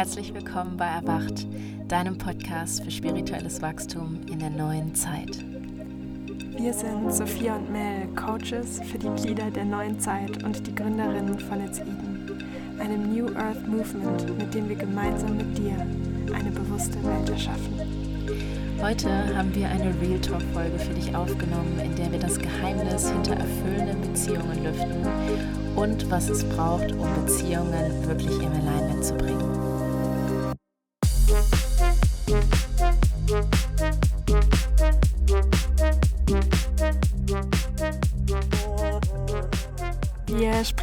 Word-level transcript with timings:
Herzlich 0.00 0.32
willkommen 0.32 0.78
bei 0.78 0.86
Erwacht, 0.86 1.46
deinem 1.86 2.16
Podcast 2.16 2.82
für 2.82 2.90
spirituelles 2.90 3.60
Wachstum 3.60 4.18
in 4.32 4.38
der 4.38 4.48
neuen 4.48 4.94
Zeit. 4.94 5.44
Wir 6.56 6.72
sind 6.72 7.12
Sophia 7.12 7.56
und 7.56 7.70
Mel, 7.70 8.08
Coaches 8.16 8.80
für 8.90 8.96
die 8.96 9.10
Glieder 9.20 9.50
der 9.50 9.66
neuen 9.66 10.00
Zeit 10.00 10.42
und 10.42 10.66
die 10.66 10.74
Gründerinnen 10.74 11.38
von 11.38 11.60
It's 11.60 11.80
Eden, 11.80 12.40
einem 12.80 13.14
New 13.14 13.26
Earth 13.36 13.68
Movement, 13.68 14.38
mit 14.38 14.54
dem 14.54 14.70
wir 14.70 14.76
gemeinsam 14.76 15.36
mit 15.36 15.58
dir 15.58 15.76
eine 16.34 16.50
bewusste 16.50 16.96
Welt 17.04 17.28
erschaffen. 17.28 17.74
Heute 18.80 19.10
haben 19.36 19.54
wir 19.54 19.68
eine 19.68 19.92
Real 20.00 20.20
Talk 20.22 20.40
Folge 20.54 20.78
für 20.78 20.94
dich 20.94 21.14
aufgenommen, 21.14 21.78
in 21.78 21.94
der 21.94 22.10
wir 22.10 22.20
das 22.20 22.38
Geheimnis 22.38 23.10
hinter 23.10 23.34
erfüllenden 23.34 24.00
Beziehungen 24.00 24.64
lüften 24.64 25.76
und 25.76 26.10
was 26.10 26.30
es 26.30 26.42
braucht, 26.42 26.90
um 26.92 27.06
Beziehungen 27.22 28.06
wirklich 28.06 28.38
im 28.38 28.52
Alignment 28.52 29.04
zu 29.04 29.14
bringen. 29.14 29.59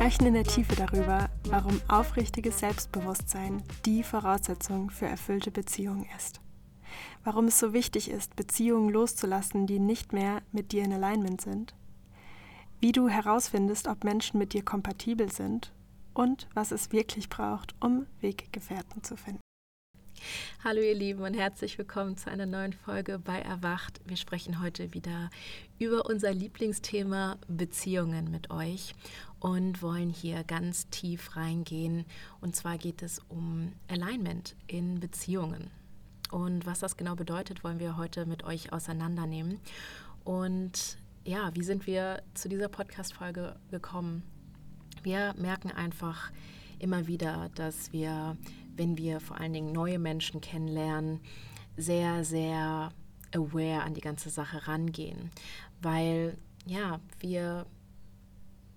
Sprechen 0.07 0.27
in 0.27 0.35
der 0.35 0.45
Tiefe 0.45 0.75
darüber, 0.77 1.29
warum 1.49 1.81
aufrichtiges 1.89 2.59
Selbstbewusstsein 2.59 3.61
die 3.85 4.03
Voraussetzung 4.03 4.89
für 4.89 5.05
erfüllte 5.05 5.51
Beziehungen 5.51 6.05
ist 6.15 6.39
warum 7.25 7.47
es 7.47 7.59
so 7.59 7.73
wichtig 7.73 8.09
ist, 8.09 8.37
Beziehungen 8.37 8.89
loszulassen, 8.89 9.67
die 9.67 9.79
nicht 9.79 10.13
mehr 10.13 10.41
mit 10.53 10.71
dir 10.71 10.85
in 10.85 10.93
Alignment 10.93 11.41
sind, 11.41 11.75
wie 12.79 12.93
du 12.93 13.09
herausfindest, 13.09 13.89
ob 13.89 14.05
Menschen 14.05 14.37
mit 14.37 14.53
dir 14.53 14.63
kompatibel 14.63 15.29
sind 15.29 15.73
und 16.13 16.47
was 16.53 16.71
es 16.71 16.93
wirklich 16.93 17.27
braucht, 17.27 17.75
um 17.81 18.05
Weggefährten 18.21 19.03
zu 19.03 19.17
finden. 19.17 19.41
Hallo 20.63 20.81
ihr 20.81 20.95
Lieben 20.95 21.21
und 21.21 21.35
herzlich 21.35 21.77
willkommen 21.77 22.17
zu 22.17 22.31
einer 22.31 22.45
neuen 22.45 22.73
Folge 22.73 23.19
bei 23.19 23.39
Erwacht. 23.39 24.01
Wir 24.05 24.17
sprechen 24.17 24.61
heute 24.61 24.93
wieder 24.93 25.29
über 25.79 26.07
unser 26.07 26.33
Lieblingsthema 26.33 27.37
Beziehungen 27.47 28.31
mit 28.31 28.49
euch 28.49 28.95
und 29.39 29.81
wollen 29.81 30.09
hier 30.09 30.43
ganz 30.43 30.89
tief 30.89 31.35
reingehen. 31.35 32.05
Und 32.41 32.55
zwar 32.55 32.77
geht 32.77 33.01
es 33.01 33.19
um 33.29 33.73
Alignment 33.87 34.55
in 34.67 34.99
Beziehungen. 34.99 35.69
Und 36.31 36.65
was 36.65 36.79
das 36.79 36.97
genau 36.97 37.15
bedeutet, 37.15 37.63
wollen 37.63 37.79
wir 37.79 37.97
heute 37.97 38.25
mit 38.25 38.43
euch 38.43 38.73
auseinandernehmen. 38.73 39.59
Und 40.23 40.97
ja, 41.23 41.51
wie 41.53 41.63
sind 41.63 41.87
wir 41.87 42.21
zu 42.33 42.49
dieser 42.49 42.67
Podcast-Folge 42.67 43.55
gekommen? 43.71 44.23
Wir 45.03 45.33
merken 45.37 45.71
einfach 45.71 46.31
immer 46.79 47.07
wieder, 47.07 47.49
dass 47.55 47.93
wir, 47.93 48.37
wenn 48.75 48.97
wir 48.97 49.19
vor 49.19 49.39
allen 49.39 49.53
Dingen 49.53 49.71
neue 49.71 49.99
Menschen 49.99 50.41
kennenlernen, 50.41 51.21
sehr, 51.77 52.23
sehr 52.23 52.91
aware 53.33 53.83
an 53.83 53.93
die 53.93 54.01
ganze 54.01 54.29
Sache 54.29 54.67
rangehen. 54.67 55.31
Weil, 55.81 56.37
ja, 56.65 56.99
wir 57.19 57.65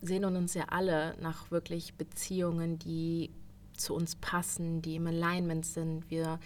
sehen 0.03 0.25
uns 0.25 0.55
ja 0.55 0.65
alle 0.69 1.17
nach 1.21 1.51
wirklich 1.51 1.95
Beziehungen, 1.95 2.79
die 2.79 3.31
zu 3.77 3.95
uns 3.95 4.17
passen, 4.17 4.83
die 4.83 4.97
im 4.97 5.07
Alignment 5.07 5.67
sind. 5.67 6.11
Wir 6.11 6.39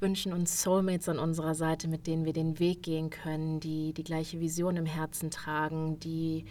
wünschen 0.00 0.32
uns 0.32 0.62
Soulmates 0.62 1.08
an 1.08 1.18
unserer 1.18 1.54
Seite, 1.54 1.88
mit 1.88 2.06
denen 2.06 2.24
wir 2.24 2.32
den 2.32 2.58
Weg 2.58 2.82
gehen 2.82 3.10
können, 3.10 3.60
die 3.60 3.92
die 3.92 4.04
gleiche 4.04 4.40
Vision 4.40 4.76
im 4.76 4.86
Herzen 4.86 5.30
tragen, 5.30 5.98
die 6.00 6.44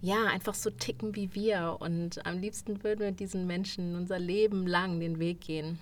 ja 0.00 0.26
einfach 0.26 0.54
so 0.54 0.70
ticken 0.70 1.14
wie 1.16 1.34
wir. 1.34 1.78
Und 1.80 2.24
am 2.26 2.38
liebsten 2.38 2.82
würden 2.84 3.00
wir 3.00 3.12
diesen 3.12 3.46
Menschen 3.46 3.96
unser 3.96 4.18
Leben 4.18 4.66
lang 4.66 5.00
den 5.00 5.18
Weg 5.18 5.40
gehen. 5.40 5.78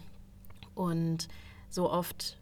Und 0.74 1.28
so 1.68 1.90
oft 1.90 2.38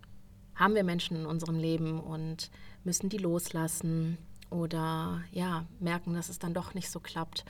haben 0.55 0.75
wir 0.75 0.84
Menschen 0.84 1.17
in 1.17 1.27
unserem 1.27 1.59
Leben 1.59 2.00
und 2.00 2.50
müssen 2.84 3.09
die 3.09 3.19
loslassen 3.19 4.19
oder 4.50 5.22
ja, 5.32 5.66
merken, 5.81 6.14
dass 6.14 6.28
es 6.28 6.38
dann 6.38 6.54
doch 6.54 6.75
nicht 6.75 6.91
so 6.91 7.00
klappt. 7.00 7.44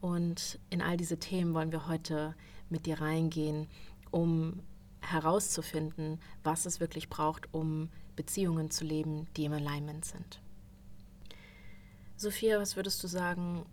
Und 0.00 0.58
in 0.70 0.82
all 0.82 0.96
diese 0.96 1.18
Themen 1.18 1.54
wollen 1.54 1.72
wir 1.72 1.86
heute 1.86 2.34
mit 2.70 2.86
dir 2.86 3.00
reingehen, 3.00 3.66
um 4.10 4.60
herauszufinden, 5.00 6.20
was 6.42 6.66
es 6.66 6.80
wirklich 6.80 7.08
braucht, 7.08 7.52
um 7.52 7.88
Beziehungen 8.16 8.70
zu 8.70 8.84
leben, 8.84 9.26
die 9.36 9.44
im 9.44 9.52
Alignment 9.52 10.04
sind. 10.04 10.40
Sophia, 12.16 12.58
was 12.60 12.76
würdest 12.76 13.02
du 13.02 13.08
sagen, 13.08 13.64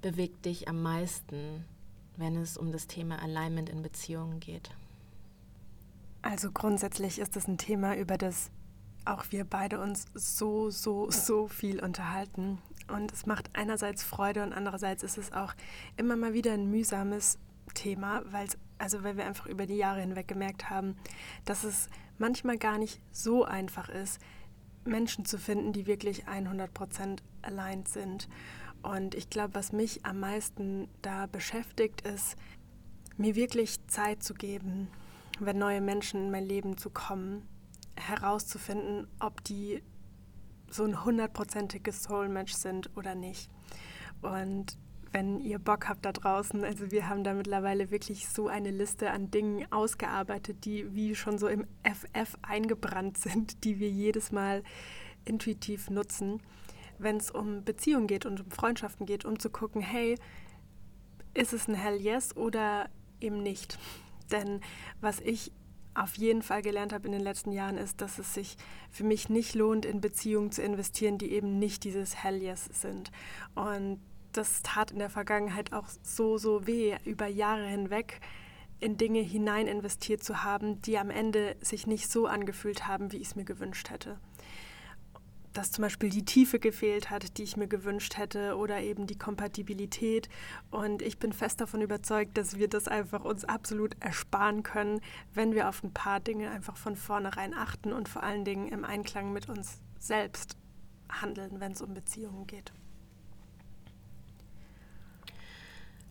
bewegt 0.00 0.44
dich 0.44 0.68
am 0.68 0.82
meisten, 0.82 1.64
wenn 2.16 2.36
es 2.36 2.56
um 2.56 2.72
das 2.72 2.86
Thema 2.88 3.22
Alignment 3.22 3.68
in 3.68 3.82
Beziehungen 3.82 4.40
geht? 4.40 4.70
Also 6.22 6.50
grundsätzlich 6.50 7.20
ist 7.20 7.36
es 7.36 7.46
ein 7.46 7.58
Thema, 7.58 7.96
über 7.96 8.18
das 8.18 8.50
auch 9.08 9.24
wir 9.30 9.44
beide 9.44 9.80
uns 9.80 10.06
so, 10.14 10.70
so, 10.70 11.10
so 11.10 11.48
viel 11.48 11.82
unterhalten. 11.82 12.58
Und 12.88 13.12
es 13.12 13.26
macht 13.26 13.50
einerseits 13.54 14.02
Freude 14.02 14.42
und 14.42 14.52
andererseits 14.52 15.02
ist 15.02 15.18
es 15.18 15.32
auch 15.32 15.54
immer 15.96 16.16
mal 16.16 16.32
wieder 16.32 16.52
ein 16.52 16.70
mühsames 16.70 17.38
Thema, 17.74 18.22
weil 18.30 18.48
also 18.78 19.02
weil 19.02 19.16
wir 19.16 19.26
einfach 19.26 19.46
über 19.46 19.66
die 19.66 19.76
Jahre 19.76 20.00
hinweg 20.00 20.28
gemerkt 20.28 20.70
haben, 20.70 20.96
dass 21.44 21.64
es 21.64 21.88
manchmal 22.16 22.58
gar 22.58 22.78
nicht 22.78 23.00
so 23.12 23.44
einfach 23.44 23.88
ist, 23.88 24.20
Menschen 24.84 25.24
zu 25.24 25.38
finden, 25.38 25.72
die 25.72 25.86
wirklich 25.86 26.26
100% 26.26 27.18
aligned 27.42 27.88
sind. 27.88 28.28
Und 28.82 29.14
ich 29.14 29.28
glaube, 29.28 29.54
was 29.54 29.72
mich 29.72 30.06
am 30.06 30.20
meisten 30.20 30.88
da 31.02 31.26
beschäftigt, 31.26 32.02
ist, 32.02 32.36
mir 33.16 33.34
wirklich 33.34 33.84
Zeit 33.88 34.22
zu 34.22 34.34
geben, 34.34 34.88
wenn 35.40 35.58
neue 35.58 35.80
Menschen 35.80 36.26
in 36.26 36.30
mein 36.30 36.46
Leben 36.46 36.78
zu 36.78 36.90
kommen, 36.90 37.46
herauszufinden, 37.98 39.06
ob 39.20 39.42
die 39.44 39.82
so 40.70 40.84
ein 40.84 41.04
hundertprozentiges 41.04 42.02
Soul-Match 42.02 42.52
sind 42.52 42.90
oder 42.96 43.14
nicht. 43.14 43.50
Und 44.22 44.76
wenn 45.12 45.40
ihr 45.40 45.58
Bock 45.58 45.88
habt 45.88 46.04
da 46.04 46.12
draußen. 46.12 46.64
Also 46.64 46.90
wir 46.90 47.08
haben 47.08 47.24
da 47.24 47.34
mittlerweile 47.34 47.90
wirklich 47.90 48.28
so 48.28 48.48
eine 48.48 48.70
Liste 48.70 49.10
an 49.10 49.30
Dingen 49.30 49.70
ausgearbeitet, 49.72 50.64
die 50.64 50.94
wie 50.94 51.14
schon 51.14 51.38
so 51.38 51.48
im 51.48 51.66
FF 51.82 52.36
eingebrannt 52.42 53.18
sind, 53.18 53.64
die 53.64 53.78
wir 53.78 53.88
jedes 53.88 54.32
Mal 54.32 54.62
intuitiv 55.24 55.90
nutzen, 55.90 56.42
wenn 56.98 57.16
es 57.16 57.30
um 57.30 57.64
Beziehungen 57.64 58.06
geht 58.06 58.26
und 58.26 58.40
um 58.40 58.50
Freundschaften 58.50 59.06
geht, 59.06 59.24
um 59.24 59.38
zu 59.38 59.50
gucken, 59.50 59.82
hey, 59.82 60.16
ist 61.34 61.52
es 61.52 61.68
ein 61.68 61.74
Hell 61.74 62.00
Yes 62.00 62.36
oder 62.36 62.88
eben 63.20 63.42
nicht? 63.42 63.78
Denn 64.30 64.60
was 65.00 65.20
ich 65.20 65.52
auf 66.02 66.14
jeden 66.16 66.42
Fall 66.42 66.62
gelernt 66.62 66.92
habe 66.92 67.06
in 67.06 67.12
den 67.12 67.22
letzten 67.22 67.52
Jahren, 67.52 67.76
ist, 67.76 68.00
dass 68.00 68.18
es 68.18 68.34
sich 68.34 68.56
für 68.90 69.04
mich 69.04 69.28
nicht 69.28 69.54
lohnt, 69.54 69.84
in 69.84 70.00
Beziehungen 70.00 70.52
zu 70.52 70.62
investieren, 70.62 71.18
die 71.18 71.32
eben 71.32 71.58
nicht 71.58 71.84
dieses 71.84 72.22
Hell 72.22 72.42
Yes 72.42 72.68
sind. 72.72 73.10
Und 73.54 74.00
das 74.32 74.62
tat 74.62 74.90
in 74.90 74.98
der 74.98 75.10
Vergangenheit 75.10 75.72
auch 75.72 75.86
so, 76.02 76.38
so 76.38 76.66
weh, 76.66 76.96
über 77.04 77.26
Jahre 77.26 77.66
hinweg 77.66 78.20
in 78.80 78.96
Dinge 78.96 79.20
hinein 79.20 79.66
investiert 79.66 80.22
zu 80.22 80.44
haben, 80.44 80.80
die 80.82 80.98
am 80.98 81.10
Ende 81.10 81.56
sich 81.60 81.86
nicht 81.86 82.10
so 82.10 82.26
angefühlt 82.26 82.86
haben, 82.86 83.10
wie 83.12 83.16
ich 83.16 83.28
es 83.28 83.36
mir 83.36 83.44
gewünscht 83.44 83.90
hätte. 83.90 84.18
Dass 85.58 85.72
zum 85.72 85.82
Beispiel 85.82 86.08
die 86.08 86.24
Tiefe 86.24 86.60
gefehlt 86.60 87.10
hat, 87.10 87.36
die 87.36 87.42
ich 87.42 87.56
mir 87.56 87.66
gewünscht 87.66 88.16
hätte, 88.16 88.56
oder 88.56 88.80
eben 88.80 89.08
die 89.08 89.18
Kompatibilität. 89.18 90.28
Und 90.70 91.02
ich 91.02 91.18
bin 91.18 91.32
fest 91.32 91.60
davon 91.60 91.80
überzeugt, 91.80 92.38
dass 92.38 92.58
wir 92.58 92.68
das 92.68 92.86
einfach 92.86 93.24
uns 93.24 93.44
absolut 93.44 93.96
ersparen 93.98 94.62
können, 94.62 95.00
wenn 95.34 95.54
wir 95.54 95.68
auf 95.68 95.82
ein 95.82 95.92
paar 95.92 96.20
Dinge 96.20 96.48
einfach 96.52 96.76
von 96.76 96.94
vornherein 96.94 97.54
achten 97.54 97.92
und 97.92 98.08
vor 98.08 98.22
allen 98.22 98.44
Dingen 98.44 98.68
im 98.68 98.84
Einklang 98.84 99.32
mit 99.32 99.48
uns 99.48 99.80
selbst 99.98 100.56
handeln, 101.08 101.58
wenn 101.58 101.72
es 101.72 101.82
um 101.82 101.92
Beziehungen 101.92 102.46
geht. 102.46 102.72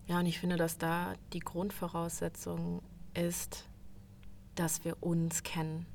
Ja, 0.08 0.18
und 0.18 0.26
ich 0.26 0.40
finde, 0.40 0.58
dass 0.58 0.76
da 0.76 1.14
die 1.32 1.40
Grundvoraussetzung 1.40 2.82
ist, 3.14 3.66
dass 4.56 4.84
wir 4.84 5.02
uns 5.02 5.42
kennen. 5.42 5.86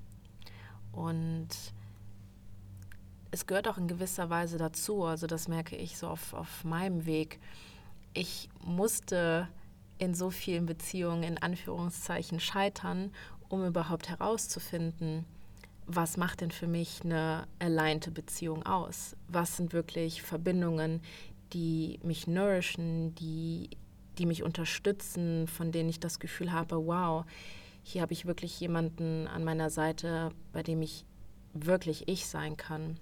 Und 0.92 1.50
es 3.34 3.48
gehört 3.48 3.68
auch 3.68 3.80
in 3.80 3.88
gewisser 3.88 4.30
Weise 4.30 4.60
dazu, 4.60 5.04
also 5.04 5.26
das 5.26 5.48
merke 5.48 5.76
ich 5.76 5.98
so 5.98 6.08
auf, 6.08 6.34
auf 6.36 6.64
meinem 6.64 7.08
Weg. 7.08 7.40
Ich 8.14 8.48
musste 8.64 9.48
in 9.98 10.14
so 10.14 10.30
vielen 10.30 10.68
Beziehungen 10.68 11.24
in 11.24 11.40
Anführungszeichen 11.40 12.40
scheitern, 12.40 13.12
um 13.50 13.66
überhaupt 13.66 14.08
herauszufinden, 14.08 15.26
was 15.88 16.16
macht 16.16 16.42
denn 16.42 16.52
für 16.52 16.68
mich 16.68 17.02
eine 17.04 17.48
alignte 17.58 18.12
Beziehung 18.12 18.68
aus? 18.68 19.16
Was 19.28 19.58
sind 19.58 19.74
wirklich 19.74 20.22
Verbindungen, 20.22 21.02
die 21.54 22.00
mich 22.04 22.28
nourishen, 22.28 23.16
die 23.16 23.72
die 24.20 24.28
mich 24.28 24.44
unterstützen, 24.44 25.48
von 25.48 25.72
denen 25.72 25.90
ich 25.90 26.00
das 26.00 26.20
Gefühl 26.20 26.52
habe, 26.52 26.86
wow, 26.86 27.26
hier 27.82 28.04
habe 28.04 28.14
ich 28.14 28.28
wirklich 28.28 28.60
jemanden 28.60 29.28
an 29.28 29.44
meiner 29.44 29.72
Seite, 29.72 30.32
bei 30.52 30.62
dem 30.62 30.84
ich 30.84 31.04
wirklich 31.56 32.08
ich 32.08 32.28
sein 32.28 32.56
kann. 32.56 33.00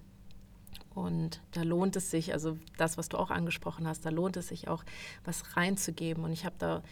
Und 0.94 1.42
da 1.52 1.64
lohnt 1.64 1.96
es 1.96 2.12
sich, 2.12 2.34
also 2.34 2.58
das, 2.78 2.98
was 2.98 3.10
du 3.10 3.18
auch 3.18 3.32
angesprochen 3.32 3.88
hast, 3.88 4.06
da 4.06 4.10
lohnt 4.10 4.38
es 4.38 4.50
sich 4.50 4.68
auch, 4.68 4.84
was 5.24 5.56
reinzugeben. 5.56 6.24
Und 6.24 6.34
ich 6.34 6.46
habe 6.46 6.56
da 6.60 6.84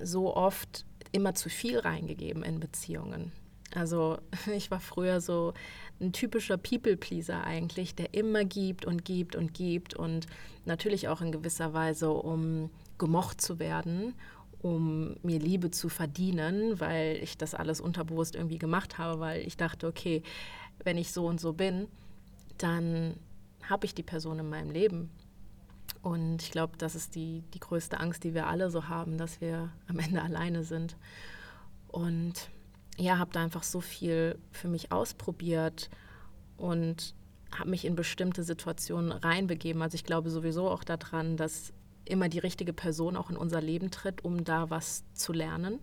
so 0.00 0.34
oft 0.34 0.84
immer 1.12 1.34
zu 1.34 1.50
viel 1.50 1.78
reingegeben 1.78 2.42
in 2.42 2.58
Beziehungen. 2.58 3.32
Also 3.74 4.18
ich 4.54 4.70
war 4.70 4.80
früher 4.80 5.20
so 5.20 5.52
ein 6.00 6.12
typischer 6.12 6.56
People-Pleaser 6.56 7.44
eigentlich, 7.44 7.94
der 7.94 8.14
immer 8.14 8.44
gibt 8.44 8.84
und 8.84 9.04
gibt 9.04 9.36
und 9.36 9.54
gibt 9.54 9.94
und 9.94 10.26
natürlich 10.64 11.08
auch 11.08 11.20
in 11.20 11.32
gewisser 11.32 11.72
Weise, 11.72 12.10
um 12.10 12.70
gemocht 12.98 13.40
zu 13.40 13.58
werden, 13.58 14.14
um 14.62 15.16
mir 15.22 15.38
Liebe 15.38 15.70
zu 15.70 15.88
verdienen, 15.88 16.80
weil 16.80 17.18
ich 17.22 17.36
das 17.36 17.54
alles 17.54 17.80
unterbewusst 17.80 18.36
irgendwie 18.36 18.58
gemacht 18.58 18.98
habe, 18.98 19.20
weil 19.20 19.46
ich 19.46 19.56
dachte, 19.56 19.86
okay, 19.86 20.22
wenn 20.84 20.96
ich 20.96 21.12
so 21.12 21.26
und 21.26 21.40
so 21.40 21.52
bin, 21.52 21.88
dann 22.58 23.16
habe 23.68 23.86
ich 23.86 23.94
die 23.94 24.02
Person 24.02 24.38
in 24.38 24.48
meinem 24.48 24.70
Leben. 24.70 25.10
Und 26.02 26.42
ich 26.42 26.50
glaube, 26.50 26.76
das 26.78 26.94
ist 26.94 27.14
die, 27.14 27.42
die 27.54 27.60
größte 27.60 28.00
Angst, 28.00 28.24
die 28.24 28.34
wir 28.34 28.48
alle 28.48 28.70
so 28.70 28.88
haben, 28.88 29.18
dass 29.18 29.40
wir 29.40 29.70
am 29.86 29.98
Ende 29.98 30.22
alleine 30.22 30.64
sind. 30.64 30.96
Und 31.88 32.50
ja, 32.98 33.18
habe 33.18 33.32
da 33.32 33.42
einfach 33.42 33.62
so 33.62 33.80
viel 33.80 34.38
für 34.50 34.68
mich 34.68 34.92
ausprobiert 34.92 35.90
und 36.56 37.14
habe 37.56 37.70
mich 37.70 37.84
in 37.84 37.94
bestimmte 37.94 38.42
Situationen 38.42 39.12
reinbegeben. 39.12 39.82
Also 39.82 39.94
ich 39.94 40.04
glaube 40.04 40.30
sowieso 40.30 40.68
auch 40.68 40.84
daran, 40.84 41.36
dass 41.36 41.72
immer 42.04 42.28
die 42.28 42.38
richtige 42.38 42.72
Person 42.72 43.16
auch 43.16 43.30
in 43.30 43.36
unser 43.36 43.60
Leben 43.60 43.90
tritt, 43.90 44.24
um 44.24 44.44
da 44.44 44.70
was 44.70 45.04
zu 45.12 45.32
lernen. 45.32 45.78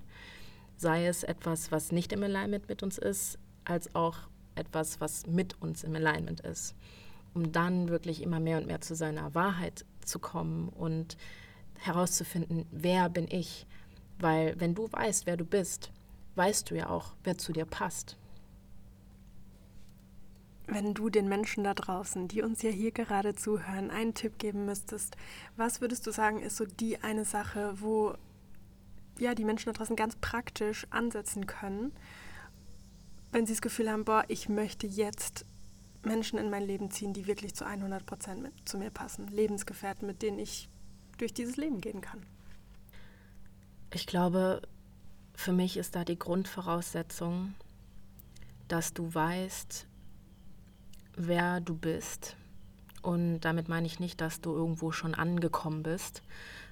Sei 0.78 1.08
es 1.08 1.24
etwas, 1.24 1.72
was 1.72 1.92
nicht 1.92 2.12
im 2.12 2.24
Alignment 2.24 2.68
mit 2.68 2.84
uns 2.84 2.98
ist, 2.98 3.38
als 3.66 3.94
auch 3.96 4.18
etwas, 4.56 5.00
was 5.02 5.28
mit 5.28 5.62
uns 5.62 5.84
im 5.84 5.96
Alignment 5.96 6.42
ist. 6.42 6.76
Um 7.34 7.52
dann 7.52 7.90
wirklich 7.90 8.22
immer 8.24 8.40
mehr 8.40 8.58
und 8.58 8.68
mehr 8.68 8.82
zu 8.82 8.96
seiner 8.96 9.36
Wahrheit 9.36 9.86
zu 10.04 10.20
kommen 10.20 10.70
und 10.70 11.18
herauszufinden, 11.78 12.66
wer 12.72 13.10
bin 13.10 13.28
ich. 13.30 13.66
Weil 14.20 14.60
wenn 14.60 14.76
du 14.76 14.92
weißt, 14.92 15.26
wer 15.26 15.38
du 15.38 15.46
bist, 15.46 15.92
weißt 16.36 16.70
du 16.70 16.76
ja 16.76 16.90
auch, 16.90 17.14
wer 17.24 17.38
zu 17.38 17.54
dir 17.54 17.66
passt. 17.66 18.18
Wenn 20.68 20.94
du 20.94 21.10
den 21.10 21.28
Menschen 21.28 21.64
da 21.64 21.74
draußen, 21.74 22.28
die 22.28 22.44
uns 22.44 22.62
ja 22.62 22.70
hier 22.70 22.92
gerade 22.92 23.34
zuhören, 23.34 23.90
einen 23.90 24.14
Tipp 24.14 24.38
geben 24.38 24.66
müsstest, 24.66 25.16
was 25.56 25.82
würdest 25.82 26.06
du 26.06 26.12
sagen, 26.12 26.40
ist 26.40 26.58
so 26.58 26.66
die 26.66 27.02
eine 27.02 27.26
Sache, 27.26 27.74
wo 27.78 28.14
ja 29.18 29.34
die 29.34 29.46
Menschen 29.46 29.72
da 29.72 29.78
draußen 29.78 29.96
ganz 29.96 30.16
praktisch 30.16 30.86
ansetzen 30.92 31.48
können, 31.48 31.92
wenn 33.32 33.46
sie 33.46 33.54
das 33.54 33.62
Gefühl 33.62 33.90
haben, 33.90 34.06
boah, 34.06 34.24
ich 34.28 34.50
möchte 34.50 34.88
jetzt 34.88 35.46
Menschen 36.04 36.40
in 36.40 36.50
mein 36.50 36.66
Leben 36.66 36.92
ziehen, 36.92 37.14
die 37.14 37.28
wirklich 37.28 37.54
zu 37.54 37.66
100 37.66 38.06
Prozent 38.06 38.50
zu 38.66 38.78
mir 38.78 38.90
passen, 38.90 39.28
Lebensgefährten, 39.28 40.08
mit 40.08 40.22
denen 40.22 40.40
ich 40.40 40.70
durch 41.18 41.34
dieses 41.34 41.58
Leben 41.58 41.82
gehen 41.82 42.02
kann? 42.02 42.26
Ich 43.94 44.08
glaube, 44.08 44.62
für 45.34 45.52
mich 45.52 45.78
ist 45.78 45.96
da 45.96 46.06
die 46.06 46.18
Grundvoraussetzung, 46.18 47.54
dass 48.68 48.94
du 48.94 49.14
weißt, 49.14 49.88
wer 51.16 51.60
du 51.60 51.76
bist. 51.76 52.36
Und 53.02 53.42
damit 53.42 53.68
meine 53.68 53.88
ich 53.88 54.00
nicht, 54.00 54.22
dass 54.22 54.42
du 54.42 54.54
irgendwo 54.54 54.92
schon 54.92 55.16
angekommen 55.16 55.84
bist, 55.84 56.22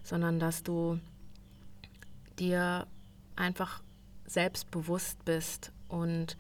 sondern 0.04 0.40
dass 0.40 0.64
du 0.64 1.00
dir 2.38 2.88
einfach 3.36 3.82
selbstbewusst 4.26 5.24
bist 5.26 5.72
und 5.90 6.38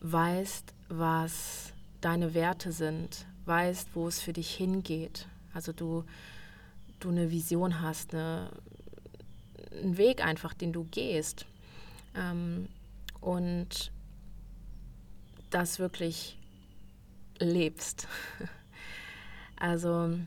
weißt, 0.00 0.72
was 0.88 1.72
deine 2.00 2.34
Werte 2.34 2.72
sind, 2.72 3.26
weißt, 3.44 3.90
wo 3.94 4.08
es 4.08 4.20
für 4.20 4.32
dich 4.32 4.54
hingeht. 4.54 5.26
Also 5.52 5.72
du, 5.72 6.04
du 7.00 7.10
eine 7.10 7.30
Vision 7.30 7.80
hast, 7.80 8.14
eine, 8.14 8.50
einen 9.72 9.96
Weg 9.96 10.24
einfach, 10.24 10.54
den 10.54 10.72
du 10.72 10.84
gehst. 10.84 11.46
Ähm, 12.14 12.68
und 13.20 13.92
das 15.50 15.78
wirklich 15.78 16.38
lebst. 17.38 18.06
Also 19.62 20.18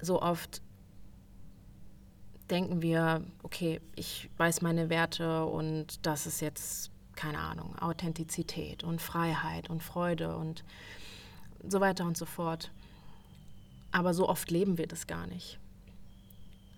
so 0.00 0.22
oft 0.22 0.62
denken 2.50 2.80
wir, 2.80 3.22
okay, 3.42 3.82
ich 3.96 4.30
weiß 4.38 4.62
meine 4.62 4.88
Werte 4.88 5.44
und 5.44 6.06
das 6.06 6.26
ist 6.26 6.40
jetzt, 6.40 6.89
keine 7.20 7.38
Ahnung, 7.38 7.78
Authentizität 7.78 8.82
und 8.82 9.02
Freiheit 9.02 9.68
und 9.68 9.82
Freude 9.82 10.34
und 10.36 10.64
so 11.68 11.78
weiter 11.78 12.06
und 12.06 12.16
so 12.16 12.24
fort. 12.24 12.70
Aber 13.92 14.14
so 14.14 14.26
oft 14.26 14.50
leben 14.50 14.78
wir 14.78 14.86
das 14.86 15.06
gar 15.06 15.26
nicht. 15.26 15.58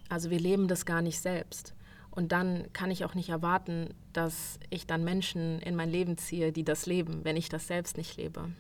Also 0.09 0.31
wir 0.31 0.41
leben 0.41 0.67
das 0.67 0.85
gar 0.85 1.01
nicht 1.01 1.21
selbst. 1.21 1.75
Und 2.11 2.33
dann 2.33 2.73
kann 2.73 2.91
ich 2.91 3.05
auch 3.05 3.15
nicht 3.15 3.29
erwarten, 3.29 3.95
dass 4.13 4.59
ich 4.69 4.85
dann 4.85 5.05
Menschen 5.05 5.61
in 5.61 5.77
mein 5.77 5.91
Leben 5.91 6.19
ziehe, 6.19 6.51
die 6.51 6.65
das 6.65 6.87
leben, 6.87 7.25
wenn 7.25 7.37
ich 7.37 7.49
das 7.49 7.69
selbst 7.69 7.97
nicht 7.97 8.17
lebe. 8.17 8.51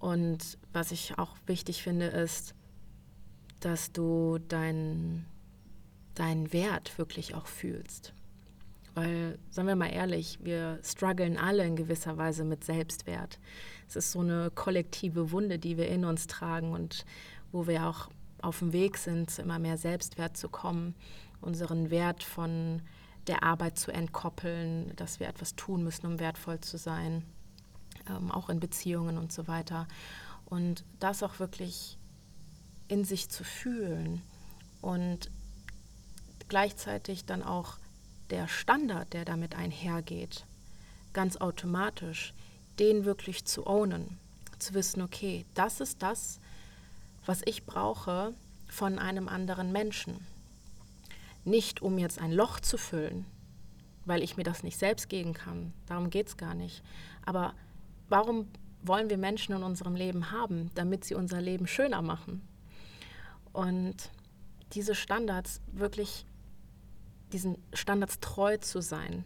Und 0.00 0.58
was 0.72 0.90
ich 0.90 1.18
auch 1.18 1.36
wichtig 1.46 1.84
finde, 1.84 2.06
ist, 2.06 2.52
dass 3.60 3.92
du 3.92 4.38
deinen 4.38 5.24
dein 6.16 6.52
Wert 6.52 6.98
wirklich 6.98 7.34
auch 7.36 7.46
fühlst. 7.46 8.12
Weil, 8.96 9.38
sagen 9.50 9.68
wir 9.68 9.76
mal 9.76 9.92
ehrlich, 9.92 10.38
wir 10.42 10.80
strugglen 10.82 11.36
alle 11.36 11.64
in 11.66 11.76
gewisser 11.76 12.16
Weise 12.16 12.44
mit 12.44 12.64
Selbstwert. 12.64 13.38
Es 13.86 13.94
ist 13.94 14.10
so 14.10 14.20
eine 14.20 14.50
kollektive 14.50 15.30
Wunde, 15.30 15.58
die 15.58 15.76
wir 15.76 15.88
in 15.88 16.04
uns 16.04 16.26
tragen 16.26 16.72
und 16.72 17.04
wo 17.52 17.66
wir 17.66 17.86
auch 17.86 18.08
auf 18.40 18.60
dem 18.60 18.72
Weg 18.72 18.96
sind, 18.96 19.30
zu 19.30 19.42
immer 19.42 19.58
mehr 19.58 19.76
Selbstwert 19.76 20.36
zu 20.36 20.48
kommen 20.48 20.94
unseren 21.40 21.90
Wert 21.90 22.22
von 22.22 22.82
der 23.26 23.42
Arbeit 23.42 23.78
zu 23.78 23.92
entkoppeln, 23.92 24.94
dass 24.96 25.20
wir 25.20 25.28
etwas 25.28 25.56
tun 25.56 25.82
müssen, 25.82 26.06
um 26.06 26.18
wertvoll 26.18 26.60
zu 26.60 26.78
sein, 26.78 27.24
ähm, 28.08 28.30
auch 28.30 28.48
in 28.48 28.60
Beziehungen 28.60 29.18
und 29.18 29.32
so 29.32 29.48
weiter. 29.48 29.86
Und 30.44 30.84
das 31.00 31.22
auch 31.22 31.38
wirklich 31.38 31.98
in 32.88 33.04
sich 33.04 33.28
zu 33.28 33.42
fühlen 33.42 34.22
und 34.80 35.30
gleichzeitig 36.48 37.24
dann 37.24 37.42
auch 37.42 37.78
der 38.30 38.48
Standard, 38.48 39.12
der 39.12 39.24
damit 39.24 39.54
einhergeht, 39.54 40.46
ganz 41.12 41.36
automatisch, 41.36 42.34
den 42.78 43.04
wirklich 43.04 43.44
zu 43.44 43.66
ownen, 43.66 44.18
zu 44.58 44.74
wissen, 44.74 45.02
okay, 45.02 45.46
das 45.54 45.80
ist 45.80 46.02
das, 46.02 46.40
was 47.24 47.42
ich 47.44 47.64
brauche 47.64 48.34
von 48.68 48.98
einem 48.98 49.28
anderen 49.28 49.72
Menschen. 49.72 50.26
Nicht 51.44 51.82
um 51.82 51.98
jetzt 51.98 52.20
ein 52.20 52.32
Loch 52.32 52.60
zu 52.60 52.76
füllen, 52.76 53.24
weil 54.04 54.22
ich 54.22 54.36
mir 54.36 54.42
das 54.42 54.62
nicht 54.62 54.78
selbst 54.78 55.08
geben 55.08 55.32
kann. 55.32 55.72
Darum 55.86 56.10
geht 56.10 56.28
es 56.28 56.36
gar 56.36 56.54
nicht. 56.54 56.82
Aber 57.24 57.54
warum 58.08 58.48
wollen 58.82 59.10
wir 59.10 59.18
Menschen 59.18 59.54
in 59.54 59.62
unserem 59.62 59.94
Leben 59.94 60.30
haben? 60.30 60.70
Damit 60.74 61.04
sie 61.04 61.14
unser 61.14 61.40
Leben 61.40 61.66
schöner 61.66 62.02
machen. 62.02 62.46
Und 63.52 64.10
diese 64.72 64.94
Standards 64.94 65.60
wirklich, 65.72 66.26
diesen 67.32 67.58
Standards 67.72 68.20
treu 68.20 68.56
zu 68.58 68.80
sein. 68.80 69.24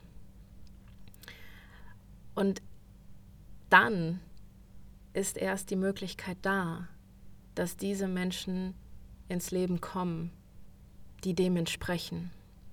Und 2.35 2.63
dann 3.69 4.21
ist 5.13 5.37
erst 5.37 5.71
die 5.71 5.77
Möglichkeit 5.77 6.39
da, 6.43 6.89
dass 7.55 7.77
diese 7.77 8.09
Menschen 8.09 8.75
ins 9.29 9.51
Leben 9.51 9.81
kommen 9.81 10.33
die 11.25 11.35
dem 11.35 11.57
entsprechen. 11.57 12.31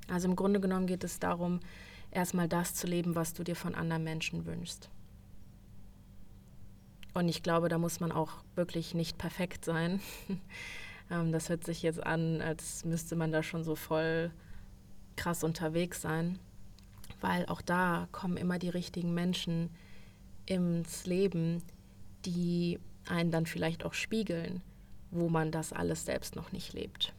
Also 0.07 0.27
im 0.27 0.36
Grunde 0.36 0.60
genommen 0.60 0.88
geht 0.88 1.03
es 1.03 1.19
darum, 1.19 1.60
erstmal 2.12 2.48
das 2.48 2.74
zu 2.74 2.88
leben, 2.88 3.15
was 3.15 3.34
du 3.34 3.43
dir 3.43 3.55
von 3.55 3.75
anderen 3.75 4.03
Menschen 4.03 4.46
wünschst. 4.46 4.89
Und 7.13 7.27
ich 7.29 7.43
glaube, 7.43 7.67
da 7.67 7.77
muss 7.77 8.00
man 8.00 8.12
auch 8.12 8.31
wirklich 8.55 8.93
nicht 8.93 9.17
perfekt 9.17 9.65
sein. 9.65 10.01
Ähm, 11.10 11.31
das 11.31 11.48
hört 11.48 11.63
sich 11.63 11.84
jetzt 11.84 12.05
an, 12.05 12.41
als 12.41 12.84
müsste 12.84 13.15
man 13.15 13.31
da 13.31 13.41
schon 13.41 13.63
so 13.63 13.75
voll 13.75 14.29
krass 15.18 15.44
unterwegs 15.44 16.02
sein, 16.02 16.40
weil 17.20 17.46
auch 17.48 17.62
da 17.62 18.08
kommen 18.12 18.38
immer 18.38 18.60
die 18.60 18.70
richtigen 18.70 19.14
Menschen 19.14 19.70
ins 20.46 21.06
Leben, 21.06 21.62
die 22.26 22.80
einen 23.06 23.32
dann 23.32 23.46
vielleicht 23.46 23.86
auch 23.86 23.94
spiegeln, 23.94 24.62
wo 25.12 25.30
man 25.30 25.52
das 25.52 25.74
alles 25.74 26.06
selbst 26.06 26.36
noch 26.36 26.52
nicht 26.52 26.74
lebt. 26.74 27.14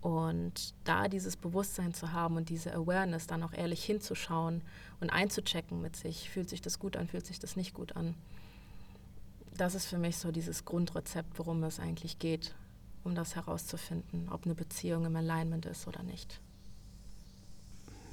Und 0.00 0.74
da 0.82 1.06
dieses 1.06 1.36
Bewusstsein 1.36 1.94
zu 1.94 2.12
haben 2.12 2.36
und 2.36 2.48
diese 2.48 2.74
Awareness 2.74 3.28
dann 3.28 3.44
auch 3.44 3.52
ehrlich 3.52 3.84
hinzuschauen 3.84 4.62
und 5.00 5.10
einzuchecken 5.10 5.80
mit 5.80 5.94
sich, 5.94 6.28
fühlt 6.28 6.48
sich 6.48 6.60
das 6.60 6.80
gut 6.80 6.96
an, 6.96 7.06
fühlt 7.06 7.24
sich 7.24 7.38
das 7.38 7.54
nicht 7.54 7.72
gut 7.72 7.94
an. 7.94 8.14
Das 9.56 9.76
ist 9.76 9.86
für 9.86 9.98
mich 9.98 10.16
so 10.16 10.32
dieses 10.32 10.64
Grundrezept, 10.64 11.38
worum 11.38 11.62
es 11.62 11.78
eigentlich 11.78 12.18
geht, 12.18 12.52
um 13.04 13.14
das 13.14 13.36
herauszufinden, 13.36 14.28
ob 14.28 14.44
eine 14.44 14.56
Beziehung 14.56 15.04
im 15.04 15.14
Alignment 15.14 15.66
ist 15.66 15.86
oder 15.86 16.02
nicht. 16.02 16.40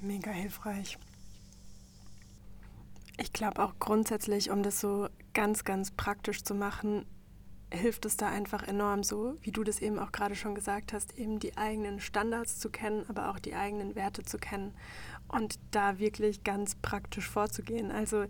Mega 0.01 0.31
hilfreich. 0.31 0.97
Ich 3.17 3.33
glaube 3.33 3.61
auch 3.63 3.73
grundsätzlich, 3.79 4.49
um 4.49 4.63
das 4.63 4.79
so 4.79 5.09
ganz, 5.33 5.65
ganz 5.65 5.91
praktisch 5.91 6.43
zu 6.43 6.55
machen, 6.55 7.05
hilft 7.71 8.05
es 8.05 8.17
da 8.17 8.29
einfach 8.29 8.63
enorm, 8.63 9.03
so 9.03 9.35
wie 9.41 9.51
du 9.51 9.63
das 9.63 9.79
eben 9.79 9.99
auch 9.99 10.11
gerade 10.11 10.35
schon 10.35 10.55
gesagt 10.55 10.93
hast, 10.93 11.17
eben 11.17 11.39
die 11.39 11.57
eigenen 11.57 11.99
Standards 11.99 12.59
zu 12.59 12.69
kennen, 12.69 13.05
aber 13.09 13.29
auch 13.29 13.39
die 13.39 13.55
eigenen 13.55 13.95
Werte 13.95 14.23
zu 14.23 14.37
kennen 14.37 14.73
und 15.27 15.59
da 15.71 15.99
wirklich 15.99 16.43
ganz 16.43 16.75
praktisch 16.75 17.27
vorzugehen. 17.29 17.91
Also 17.91 18.25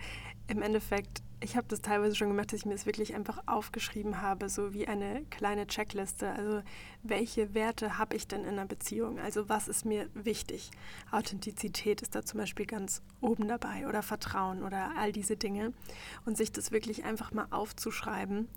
im 0.48 0.62
Endeffekt, 0.62 1.22
ich 1.42 1.56
habe 1.56 1.68
das 1.68 1.82
teilweise 1.82 2.16
schon 2.16 2.28
gemacht, 2.28 2.52
dass 2.52 2.60
ich 2.60 2.66
mir 2.66 2.74
das 2.74 2.86
wirklich 2.86 3.16
einfach 3.16 3.42
aufgeschrieben 3.46 4.22
habe, 4.22 4.50
so 4.50 4.74
wie 4.74 4.88
eine 4.88 5.24
kleine 5.30 5.68
Checkliste. 5.68 6.32
Also 6.32 6.62
welche 7.02 7.54
Werte 7.54 7.98
habe 7.98 8.16
ich 8.16 8.28
denn 8.28 8.44
in 8.44 8.50
einer 8.50 8.66
Beziehung? 8.66 9.20
Also 9.20 9.48
was 9.48 9.68
ist 9.68 9.86
mir 9.86 10.10
wichtig? 10.14 10.72
Authentizität 11.12 12.02
ist 12.02 12.16
da 12.16 12.24
zum 12.24 12.40
Beispiel 12.40 12.66
ganz 12.66 13.02
oben 13.22 13.48
dabei 13.48 13.88
oder 13.88 14.04
Vertrauen 14.04 14.64
oder 14.64 14.92
all 14.98 15.14
diese 15.14 15.38
Dinge. 15.38 15.72
Und 16.26 16.36
sich 16.36 16.52
das 16.52 16.72
wirklich 16.72 17.06
einfach 17.06 17.32
mal 17.32 17.48
aufzuschreiben 17.52 18.50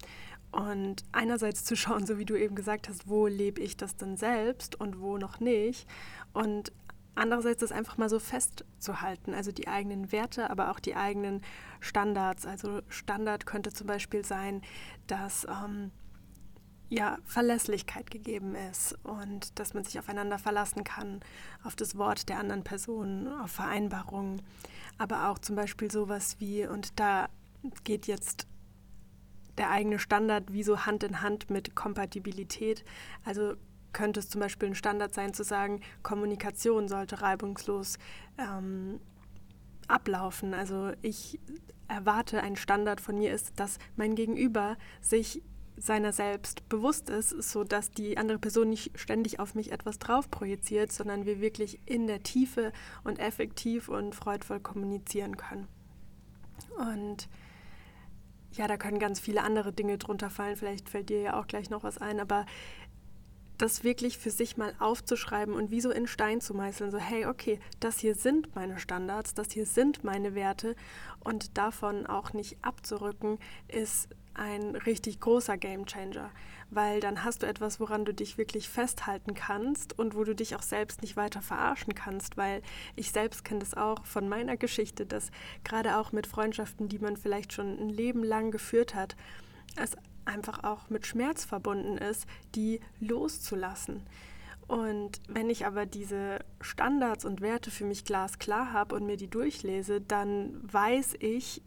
und 0.51 1.05
einerseits 1.13 1.65
zu 1.65 1.77
schauen, 1.77 2.07
so 2.07 2.19
wie 2.19 2.25
du 2.25 2.35
eben 2.35 2.55
gesagt 2.55 2.89
hast, 2.89 3.09
wo 3.09 3.27
lebe 3.27 3.61
ich 3.61 3.77
das 3.77 3.97
denn 3.97 4.17
selbst 4.17 4.79
und 4.81 5.01
wo 5.01 5.19
noch 5.19 5.39
nicht. 5.39 5.89
Und 6.33 6.73
andererseits 7.15 7.61
das 7.61 7.73
einfach 7.73 7.99
mal 7.99 8.09
so 8.09 8.19
festzuhalten, 8.19 9.35
also 9.35 9.53
die 9.53 9.69
eigenen 9.69 10.13
Werte, 10.13 10.51
aber 10.51 10.71
auch 10.71 10.81
die 10.81 10.97
eigenen 10.97 11.43
Standards. 11.81 12.47
Also 12.47 12.81
Standard 12.89 13.47
könnte 13.47 13.73
zum 13.73 13.87
Beispiel 13.87 14.25
sein, 14.25 14.63
dass 15.07 15.47
ähm, 15.49 15.91
ja, 16.89 17.19
Verlässlichkeit 17.25 18.11
gegeben 18.11 18.55
ist 18.55 18.99
und 19.03 19.59
dass 19.59 19.73
man 19.73 19.85
sich 19.85 19.99
aufeinander 19.99 20.39
verlassen 20.39 20.85
kann, 20.85 21.21
auf 21.65 21.75
das 21.75 21.97
Wort 21.97 22.29
der 22.29 22.39
anderen 22.39 22.65
Person, 22.65 23.29
auf 23.41 23.51
Vereinbarungen, 23.51 24.43
aber 24.99 25.31
auch 25.31 25.39
zum 25.39 25.57
Beispiel 25.57 25.91
sowas 25.91 26.37
wie, 26.39 26.67
und 26.67 27.01
da 27.01 27.29
geht 27.85 28.07
jetzt 28.07 28.47
der 29.59 29.71
eigene 29.71 29.99
Standard 29.99 30.53
wie 30.53 30.63
so 30.63 30.85
Hand 30.85 31.03
in 31.03 31.23
Hand 31.23 31.51
mit 31.51 31.75
Kompatibilität. 31.75 32.85
Also 33.25 33.55
könnte 33.93 34.21
es 34.21 34.29
zum 34.29 34.41
Beispiel 34.41 34.69
ein 34.69 34.75
Standard 34.75 35.15
sein 35.15 35.35
zu 35.35 35.45
sagen, 35.45 35.81
Kommunikation 36.03 36.89
sollte 36.89 37.23
reibungslos 37.23 37.99
ähm, 38.39 39.01
ablaufen. 39.89 40.55
Also 40.55 40.93
ich 41.03 41.39
erwarte, 41.89 42.43
ein 42.43 42.57
Standard 42.57 43.01
von 43.01 43.19
mir 43.19 43.33
ist, 43.33 43.59
dass 43.61 43.79
mein 43.97 44.15
Gegenüber 44.15 44.77
sich 45.01 45.43
seiner 45.77 46.13
selbst 46.13 46.69
bewusst 46.69 47.11
ist, 47.11 47.31
sodass 47.31 47.91
die 47.91 48.19
andere 48.19 48.39
Person 48.39 48.71
nicht 48.71 48.99
ständig 48.99 49.41
auf 49.41 49.55
mich 49.55 49.73
etwas 49.73 49.99
drauf 49.99 50.31
projiziert, 50.31 50.93
sondern 50.93 51.25
wir 51.27 51.41
wirklich 51.41 51.81
in 51.87 52.07
der 52.07 52.23
Tiefe 52.23 52.73
und 53.05 53.19
effektiv 53.19 53.89
und 53.89 54.15
freudvoll 54.15 54.61
kommunizieren 54.61 55.37
können. 55.37 55.69
Und 56.77 57.29
ja, 58.53 58.69
da 58.69 58.77
können 58.77 58.99
ganz 58.99 59.19
viele 59.19 59.43
andere 59.43 59.73
Dinge 59.73 59.97
drunter 59.97 60.29
fallen. 60.29 60.57
Vielleicht 60.57 60.91
fällt 60.91 61.09
dir 61.09 61.21
ja 61.21 61.41
auch 61.41 61.47
gleich 61.47 61.71
noch 61.71 61.85
was 61.85 61.99
ein, 61.99 62.21
aber 62.21 62.45
das 63.59 63.85
wirklich 63.85 64.19
für 64.19 64.31
sich 64.31 64.57
mal 64.57 64.75
aufzuschreiben 64.79 65.55
und 65.55 65.71
wie 65.71 65.81
so 65.81 65.91
in 65.91 66.07
Stein 66.07 66.41
zu 66.41 66.55
meißeln, 66.55 66.91
so 66.91 66.99
hey, 66.99 67.27
okay, 67.27 67.61
das 67.81 67.99
hier 67.99 68.15
sind 68.15 68.55
meine 68.55 68.79
Standards, 68.79 69.35
das 69.35 69.53
hier 69.53 69.67
sind 69.67 70.05
meine 70.05 70.35
Werte. 70.35 70.75
Und 71.21 71.57
davon 71.57 72.07
auch 72.07 72.33
nicht 72.33 72.57
abzurücken, 72.63 73.39
ist 73.69 74.09
ein 74.35 74.75
richtig 74.77 75.21
großer 75.21 75.57
Gamechanger, 75.57 76.31
weil 76.71 77.01
dann 77.01 77.23
hast 77.23 77.43
du 77.43 77.47
etwas, 77.47 77.81
woran 77.81 78.05
du 78.05 78.15
dich 78.15 78.39
wirklich 78.39 78.69
festhalten 78.69 79.35
kannst 79.35 79.99
und 79.99 80.15
wo 80.15 80.25
du 80.25 80.35
dich 80.35 80.57
auch 80.57 80.63
selbst 80.63 81.03
nicht 81.03 81.17
weiter 81.17 81.43
verarschen 81.43 81.95
kannst, 81.95 82.37
weil 82.37 82.63
ich 82.97 83.13
selbst 83.13 83.45
kenne 83.45 83.61
das 83.61 83.75
auch 83.75 84.07
von 84.07 84.29
meiner 84.29 84.57
Geschichte, 84.57 85.05
dass 85.05 85.31
gerade 85.65 85.99
auch 85.99 86.13
mit 86.13 86.27
Freundschaften, 86.27 86.89
die 86.89 86.99
man 86.99 87.17
vielleicht 87.17 87.53
schon 87.53 87.79
ein 87.79 87.91
Leben 87.91 88.25
lang 88.25 88.51
geführt 88.51 88.95
hat, 88.95 89.17
es 89.77 89.97
einfach 90.25 90.65
auch 90.65 90.91
mit 90.91 91.07
Schmerz 91.07 91.45
verbunden 91.45 91.99
ist, 91.99 92.27
die 92.55 92.81
loszulassen. 93.01 94.03
Und 94.69 95.21
wenn 95.29 95.51
ich 95.51 95.67
aber 95.67 95.87
diese 95.87 96.39
Standards 96.61 97.25
und 97.25 97.41
Werte 97.41 97.71
für 97.71 97.85
mich 97.85 98.05
glasklar 98.05 98.73
habe 98.73 98.95
und 98.95 99.05
mir 99.05 99.17
die 99.17 99.29
durchlese, 99.29 100.01
dann 100.01 100.59
weiß 100.63 101.17
ich, 101.21 101.63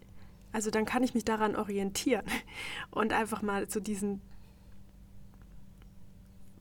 also 0.51 0.71
dann 0.71 0.85
kann 0.85 1.03
ich 1.03 1.13
mich 1.13 1.25
daran 1.25 1.55
orientieren 1.55 2.25
und 2.91 3.13
einfach 3.13 3.41
mal 3.41 3.67
zu 3.67 3.81
diesen 3.81 4.21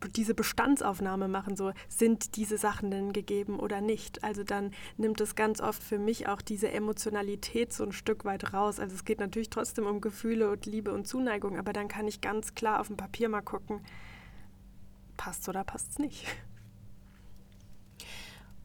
diese 0.08 0.34
Bestandsaufnahme 0.34 1.28
machen, 1.28 1.56
so 1.56 1.72
sind 1.88 2.36
diese 2.36 2.58
Sachen 2.58 2.90
denn 2.90 3.12
gegeben 3.12 3.58
oder 3.58 3.80
nicht. 3.80 4.24
Also 4.24 4.44
dann 4.44 4.72
nimmt 4.96 5.20
es 5.20 5.34
ganz 5.34 5.60
oft 5.60 5.82
für 5.82 5.98
mich 5.98 6.28
auch 6.28 6.42
diese 6.42 6.70
Emotionalität 6.70 7.72
so 7.72 7.84
ein 7.84 7.92
Stück 7.92 8.24
weit 8.24 8.52
raus. 8.52 8.80
Also 8.80 8.94
es 8.94 9.04
geht 9.04 9.20
natürlich 9.20 9.50
trotzdem 9.50 9.86
um 9.86 10.00
Gefühle 10.00 10.50
und 10.50 10.66
Liebe 10.66 10.92
und 10.92 11.06
Zuneigung, 11.06 11.58
aber 11.58 11.72
dann 11.72 11.88
kann 11.88 12.06
ich 12.06 12.20
ganz 12.20 12.54
klar 12.54 12.80
auf 12.80 12.88
dem 12.88 12.96
Papier 12.96 13.28
mal 13.28 13.42
gucken, 13.42 13.80
passt 15.16 15.48
oder 15.48 15.64
passt 15.64 15.90
es 15.90 15.98
nicht. 15.98 16.26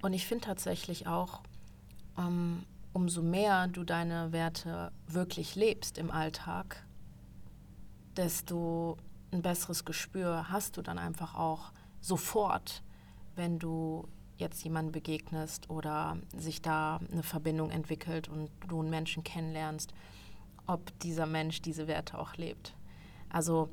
Und 0.01 0.13
ich 0.13 0.25
finde 0.27 0.45
tatsächlich 0.45 1.07
auch, 1.07 1.41
ähm, 2.17 2.63
umso 2.93 3.21
mehr 3.21 3.67
du 3.67 3.83
deine 3.83 4.31
Werte 4.31 4.91
wirklich 5.07 5.55
lebst 5.55 5.97
im 5.97 6.09
Alltag, 6.11 6.85
desto 8.15 8.97
ein 9.31 9.41
besseres 9.41 9.85
Gespür 9.85 10.49
hast 10.49 10.77
du 10.77 10.81
dann 10.81 10.97
einfach 10.97 11.35
auch 11.35 11.71
sofort, 12.01 12.83
wenn 13.35 13.59
du 13.59 14.07
jetzt 14.37 14.63
jemanden 14.63 14.91
begegnest 14.91 15.69
oder 15.69 16.17
sich 16.35 16.61
da 16.61 16.99
eine 17.11 17.23
Verbindung 17.23 17.71
entwickelt 17.71 18.29
und 18.29 18.49
du 18.67 18.79
einen 18.79 18.89
Menschen 18.89 19.23
kennenlernst, 19.23 19.93
ob 20.65 20.97
dieser 20.99 21.25
Mensch 21.25 21.61
diese 21.61 21.87
Werte 21.87 22.17
auch 22.17 22.35
lebt. 22.37 22.75
Also 23.29 23.69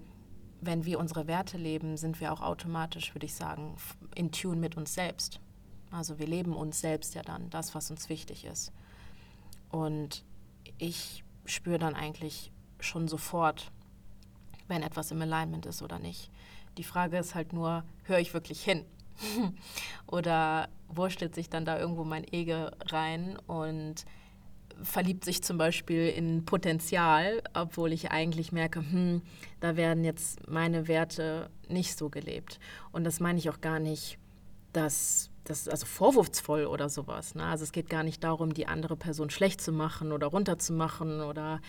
wenn 0.60 0.84
wir 0.84 0.98
unsere 0.98 1.26
Werte 1.26 1.56
leben, 1.56 1.96
sind 1.96 2.20
wir 2.20 2.32
auch 2.32 2.40
automatisch, 2.40 3.14
würde 3.14 3.26
ich 3.26 3.34
sagen, 3.34 3.76
in 4.14 4.32
Tune 4.32 4.60
mit 4.60 4.76
uns 4.76 4.94
selbst. 4.94 5.40
Also 5.90 6.18
wir 6.18 6.26
leben 6.26 6.54
uns 6.54 6.80
selbst 6.80 7.14
ja 7.14 7.22
dann, 7.22 7.48
das, 7.50 7.74
was 7.74 7.90
uns 7.90 8.08
wichtig 8.08 8.44
ist. 8.44 8.72
Und 9.70 10.24
ich 10.78 11.24
spüre 11.44 11.78
dann 11.78 11.94
eigentlich 11.94 12.52
schon 12.80 13.08
sofort, 13.08 13.72
wenn 14.68 14.82
etwas 14.82 15.10
im 15.10 15.22
Alignment 15.22 15.66
ist 15.66 15.82
oder 15.82 15.98
nicht. 15.98 16.30
Die 16.78 16.84
Frage 16.84 17.18
ist 17.18 17.34
halt 17.34 17.52
nur, 17.52 17.84
höre 18.04 18.18
ich 18.18 18.34
wirklich 18.34 18.62
hin? 18.62 18.84
oder 20.06 20.68
wurstelt 20.88 21.34
sich 21.34 21.48
dann 21.48 21.64
da 21.64 21.78
irgendwo 21.78 22.04
mein 22.04 22.24
Ego 22.30 22.68
rein 22.90 23.38
und 23.46 24.04
verliebt 24.82 25.24
sich 25.24 25.42
zum 25.42 25.56
Beispiel 25.56 26.08
in 26.08 26.44
Potenzial, 26.44 27.42
obwohl 27.54 27.92
ich 27.92 28.10
eigentlich 28.10 28.52
merke, 28.52 28.80
hm, 28.80 29.22
da 29.60 29.76
werden 29.76 30.04
jetzt 30.04 30.48
meine 30.48 30.86
Werte 30.86 31.48
nicht 31.68 31.96
so 31.96 32.10
gelebt. 32.10 32.58
Und 32.92 33.04
das 33.04 33.20
meine 33.20 33.38
ich 33.38 33.48
auch 33.48 33.60
gar 33.60 33.78
nicht, 33.78 34.18
dass 34.72 35.30
das 35.44 35.68
also 35.68 35.86
vorwurfsvoll 35.86 36.66
oder 36.66 36.88
sowas. 36.88 37.34
Ne? 37.34 37.44
Also 37.44 37.64
es 37.64 37.72
geht 37.72 37.88
gar 37.88 38.02
nicht 38.02 38.22
darum, 38.22 38.52
die 38.52 38.66
andere 38.66 38.96
Person 38.96 39.30
schlecht 39.30 39.60
zu 39.60 39.72
machen 39.72 40.12
oder 40.12 40.26
runterzumachen 40.26 41.22
oder 41.22 41.60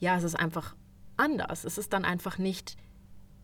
ja, 0.00 0.16
es 0.16 0.24
ist 0.24 0.34
einfach 0.34 0.74
anders. 1.18 1.64
Es 1.64 1.78
ist 1.78 1.92
dann 1.92 2.04
einfach 2.04 2.38
nicht 2.38 2.76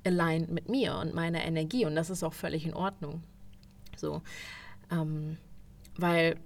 aligned 0.04 0.50
mit 0.50 0.68
mir 0.68 0.96
und 0.96 1.14
meiner 1.14 1.44
Energie 1.44 1.86
und 1.86 1.94
das 1.94 2.10
ist 2.10 2.22
auch 2.22 2.34
völlig 2.34 2.66
in 2.66 2.74
Ordnung. 2.74 3.22
So, 3.96 4.22
ähm, 4.90 5.38
weil 5.96 6.36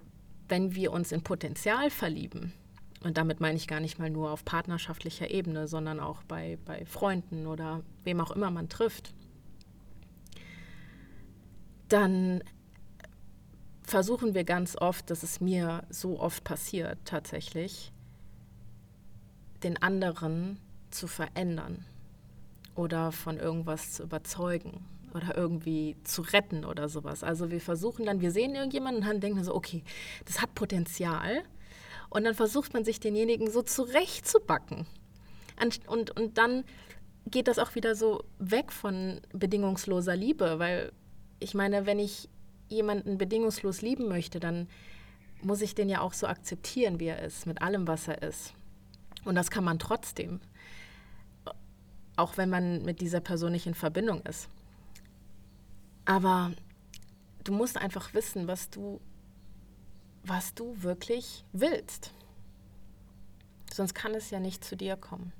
wenn 0.47 0.75
wir 0.75 0.91
uns 0.91 1.11
in 1.11 1.21
Potenzial 1.23 1.89
verlieben, 1.89 2.53
und 3.01 3.17
damit 3.17 3.39
meine 3.39 3.55
ich 3.55 3.67
gar 3.67 3.79
nicht 3.79 3.97
mal 3.97 4.09
nur 4.09 4.31
auf 4.31 4.43
partnerschaftlicher 4.43 5.31
Ebene, 5.31 5.67
sondern 5.67 5.99
auch 5.99 6.21
bei, 6.23 6.57
bei 6.65 6.85
Freunden 6.85 7.47
oder 7.47 7.81
wem 8.03 8.19
auch 8.19 8.31
immer 8.31 8.51
man 8.51 8.67
trifft, 8.67 9.13
dann 11.87 12.43
versuchen 13.83 14.33
wir 14.33 14.43
ganz 14.43 14.75
oft, 14.75 15.09
dass 15.09 15.23
es 15.23 15.39
mir 15.39 15.83
so 15.89 16.19
oft 16.19 16.43
passiert 16.43 16.99
tatsächlich, 17.05 17.91
den 19.63 19.81
anderen 19.81 20.59
zu 20.91 21.07
verändern 21.07 21.85
oder 22.75 23.11
von 23.11 23.37
irgendwas 23.37 23.93
zu 23.93 24.03
überzeugen 24.03 24.85
oder 25.13 25.35
irgendwie 25.35 25.95
zu 26.03 26.21
retten 26.21 26.65
oder 26.65 26.87
sowas. 26.87 27.23
Also 27.23 27.51
wir 27.51 27.61
versuchen 27.61 28.05
dann, 28.05 28.21
wir 28.21 28.31
sehen 28.31 28.55
irgendjemanden 28.55 29.07
und 29.09 29.21
denken 29.21 29.43
so, 29.43 29.55
okay, 29.55 29.83
das 30.25 30.41
hat 30.41 30.53
Potenzial. 30.55 31.43
Und 32.09 32.23
dann 32.23 32.35
versucht 32.35 32.73
man 32.73 32.83
sich 32.83 32.99
denjenigen 32.99 33.49
so 33.51 33.61
zurechtzubacken. 33.61 34.87
Und, 35.87 36.11
und 36.11 36.37
dann 36.37 36.63
geht 37.25 37.47
das 37.47 37.59
auch 37.59 37.75
wieder 37.75 37.95
so 37.95 38.23
weg 38.39 38.71
von 38.71 39.19
bedingungsloser 39.33 40.15
Liebe, 40.15 40.59
weil 40.59 40.91
ich 41.39 41.53
meine, 41.53 41.85
wenn 41.85 41.99
ich 41.99 42.29
jemanden 42.69 43.17
bedingungslos 43.17 43.81
lieben 43.81 44.07
möchte, 44.07 44.39
dann 44.39 44.67
muss 45.41 45.61
ich 45.61 45.75
den 45.75 45.89
ja 45.89 46.01
auch 46.01 46.13
so 46.13 46.27
akzeptieren, 46.27 46.99
wie 46.99 47.07
er 47.07 47.21
ist, 47.21 47.45
mit 47.45 47.61
allem, 47.61 47.87
was 47.87 48.07
er 48.07 48.21
ist. 48.21 48.53
Und 49.25 49.35
das 49.35 49.51
kann 49.51 49.63
man 49.63 49.79
trotzdem, 49.79 50.39
auch 52.19 52.37
wenn 52.37 52.49
man 52.49 52.83
mit 52.83 53.01
dieser 53.01 53.21
Person 53.21 53.51
nicht 53.51 53.67
in 53.67 53.73
Verbindung 53.73 54.21
ist. 54.21 54.49
Aber 56.05 56.51
du 57.43 57.53
musst 57.53 57.77
einfach 57.77 58.13
wissen, 58.13 58.47
was 58.47 58.69
du, 58.69 58.99
was 60.23 60.53
du 60.53 60.81
wirklich 60.83 61.45
willst. 61.53 62.13
Sonst 63.73 63.93
kann 63.93 64.13
es 64.15 64.29
ja 64.31 64.39
nicht 64.39 64.63
zu 64.63 64.75
dir 64.75 64.97
kommen. 64.97 65.31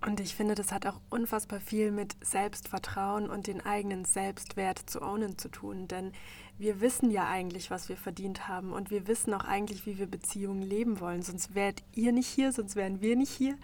Und 0.00 0.20
ich 0.20 0.34
finde, 0.34 0.54
das 0.54 0.70
hat 0.70 0.86
auch 0.86 1.00
unfassbar 1.10 1.60
viel 1.60 1.90
mit 1.90 2.16
Selbstvertrauen 2.24 3.28
und 3.28 3.46
den 3.46 3.64
eigenen 3.64 4.04
Selbstwert 4.04 4.78
zu 4.78 5.02
ownen 5.02 5.38
zu 5.38 5.48
tun. 5.48 5.88
Denn 5.88 6.12
wir 6.58 6.80
wissen 6.80 7.10
ja 7.10 7.28
eigentlich, 7.28 7.70
was 7.70 7.88
wir 7.88 7.96
verdient 7.96 8.48
haben 8.48 8.72
und 8.72 8.90
wir 8.90 9.06
wissen 9.06 9.32
auch 9.32 9.44
eigentlich, 9.44 9.86
wie 9.86 9.98
wir 9.98 10.06
Beziehungen 10.06 10.62
leben 10.62 11.00
wollen. 11.00 11.22
Sonst 11.22 11.54
wärt 11.54 11.82
ihr 11.94 12.12
nicht 12.12 12.26
hier, 12.26 12.52
sonst 12.52 12.74
wären 12.74 13.00
wir 13.00 13.16
nicht 13.16 13.30
hier. 13.30 13.56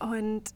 Und 0.00 0.52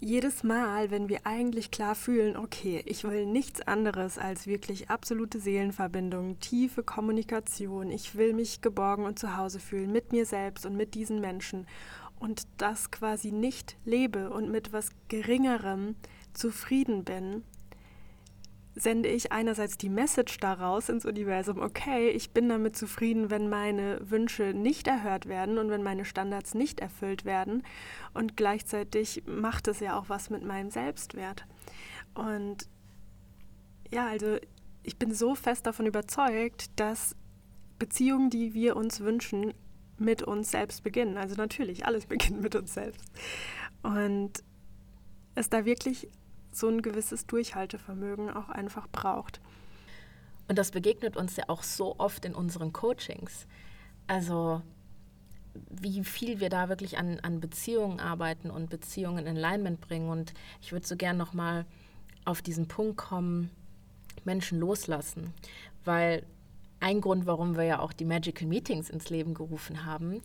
jedes 0.00 0.42
Mal, 0.42 0.90
wenn 0.90 1.08
wir 1.08 1.26
eigentlich 1.26 1.70
klar 1.70 1.94
fühlen, 1.94 2.36
okay, 2.36 2.82
ich 2.86 3.04
will 3.04 3.26
nichts 3.26 3.60
anderes 3.60 4.18
als 4.18 4.46
wirklich 4.46 4.88
absolute 4.88 5.38
Seelenverbindung, 5.38 6.40
tiefe 6.40 6.82
Kommunikation, 6.82 7.90
ich 7.90 8.16
will 8.16 8.32
mich 8.32 8.62
geborgen 8.62 9.04
und 9.04 9.18
zu 9.18 9.36
Hause 9.36 9.60
fühlen 9.60 9.92
mit 9.92 10.10
mir 10.10 10.24
selbst 10.24 10.64
und 10.64 10.74
mit 10.74 10.94
diesen 10.94 11.20
Menschen 11.20 11.66
und 12.18 12.46
das 12.56 12.90
quasi 12.90 13.30
nicht 13.30 13.76
lebe 13.84 14.30
und 14.30 14.50
mit 14.50 14.72
was 14.72 14.90
Geringerem 15.08 15.96
zufrieden 16.32 17.04
bin, 17.04 17.44
sende 18.74 19.08
ich 19.08 19.32
einerseits 19.32 19.76
die 19.76 19.88
Message 19.88 20.38
daraus 20.38 20.88
ins 20.88 21.04
Universum, 21.04 21.58
okay, 21.58 22.10
ich 22.10 22.30
bin 22.30 22.48
damit 22.48 22.76
zufrieden, 22.76 23.30
wenn 23.30 23.48
meine 23.48 23.98
Wünsche 24.08 24.54
nicht 24.54 24.86
erhört 24.86 25.26
werden 25.26 25.58
und 25.58 25.70
wenn 25.70 25.82
meine 25.82 26.04
Standards 26.04 26.54
nicht 26.54 26.80
erfüllt 26.80 27.24
werden. 27.24 27.64
Und 28.14 28.36
gleichzeitig 28.36 29.24
macht 29.26 29.68
es 29.68 29.80
ja 29.80 29.98
auch 29.98 30.08
was 30.08 30.30
mit 30.30 30.44
meinem 30.44 30.70
Selbstwert. 30.70 31.46
Und 32.14 32.68
ja, 33.92 34.06
also 34.06 34.36
ich 34.82 34.98
bin 34.98 35.12
so 35.12 35.34
fest 35.34 35.66
davon 35.66 35.86
überzeugt, 35.86 36.70
dass 36.78 37.16
Beziehungen, 37.78 38.30
die 38.30 38.54
wir 38.54 38.76
uns 38.76 39.00
wünschen, 39.00 39.52
mit 39.98 40.22
uns 40.22 40.50
selbst 40.50 40.82
beginnen. 40.82 41.16
Also 41.16 41.34
natürlich, 41.34 41.86
alles 41.86 42.06
beginnt 42.06 42.40
mit 42.40 42.54
uns 42.54 42.74
selbst. 42.74 43.04
Und 43.82 44.44
es 45.34 45.48
da 45.48 45.64
wirklich 45.64 46.08
so 46.52 46.68
ein 46.68 46.82
gewisses 46.82 47.26
Durchhaltevermögen 47.26 48.30
auch 48.30 48.48
einfach 48.48 48.88
braucht. 48.88 49.40
Und 50.48 50.58
das 50.58 50.72
begegnet 50.72 51.16
uns 51.16 51.36
ja 51.36 51.44
auch 51.48 51.62
so 51.62 51.96
oft 51.98 52.24
in 52.24 52.34
unseren 52.34 52.72
Coachings. 52.72 53.46
Also 54.06 54.62
wie 55.70 56.04
viel 56.04 56.40
wir 56.40 56.48
da 56.48 56.68
wirklich 56.68 56.98
an, 56.98 57.20
an 57.20 57.40
Beziehungen 57.40 58.00
arbeiten 58.00 58.50
und 58.50 58.70
Beziehungen 58.70 59.26
in 59.26 59.36
Alignment 59.36 59.80
bringen. 59.80 60.08
Und 60.08 60.32
ich 60.60 60.72
würde 60.72 60.86
so 60.86 60.96
gern 60.96 61.16
nochmal 61.16 61.66
auf 62.24 62.42
diesen 62.42 62.68
Punkt 62.68 62.96
kommen, 62.96 63.50
Menschen 64.24 64.58
loslassen. 64.58 65.32
Weil 65.84 66.24
ein 66.80 67.00
Grund, 67.00 67.26
warum 67.26 67.56
wir 67.56 67.64
ja 67.64 67.80
auch 67.80 67.92
die 67.92 68.04
Magical 68.04 68.46
Meetings 68.46 68.90
ins 68.90 69.10
Leben 69.10 69.34
gerufen 69.34 69.84
haben, 69.84 70.22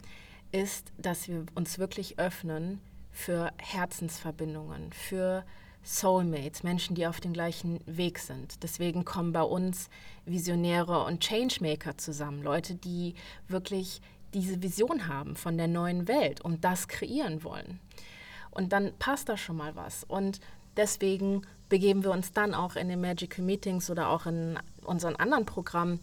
ist, 0.52 0.92
dass 0.98 1.28
wir 1.28 1.46
uns 1.54 1.80
wirklich 1.80 2.20
öffnen 2.20 2.80
für 3.12 3.52
Herzensverbindungen, 3.58 4.92
für 4.94 5.44
Soulmates, 5.86 6.64
Menschen, 6.64 6.96
die 6.96 7.06
auf 7.06 7.22
dem 7.22 7.32
gleichen 7.32 7.80
Weg 7.86 8.18
sind. 8.20 8.64
Deswegen 8.64 9.06
kommen 9.06 9.32
bei 9.32 9.44
uns 9.44 9.90
Visionäre 10.26 11.06
und 11.06 11.24
Changemaker 11.24 11.98
zusammen, 11.98 12.42
Leute, 12.42 12.74
die 12.74 13.14
wirklich 13.48 14.02
diese 14.34 14.62
Vision 14.62 15.08
haben 15.08 15.36
von 15.36 15.58
der 15.58 15.68
neuen 15.68 16.08
Welt 16.08 16.42
und 16.42 16.64
das 16.64 16.88
kreieren 16.88 17.44
wollen. 17.44 17.80
Und 18.52 18.74
dann 18.74 18.94
passt 18.98 19.30
da 19.30 19.38
schon 19.38 19.58
mal 19.58 19.76
was. 19.76 20.04
Und 20.04 20.40
deswegen 20.76 21.44
begeben 21.70 22.04
wir 22.04 22.12
uns 22.12 22.32
dann 22.34 22.54
auch 22.56 22.76
in 22.76 22.90
den 22.90 23.02
Magical 23.02 23.46
Meetings 23.46 23.90
oder 23.90 24.10
auch 24.10 24.26
in 24.26 24.58
unseren 24.84 25.16
anderen 25.16 25.46
Programmen 25.46 26.00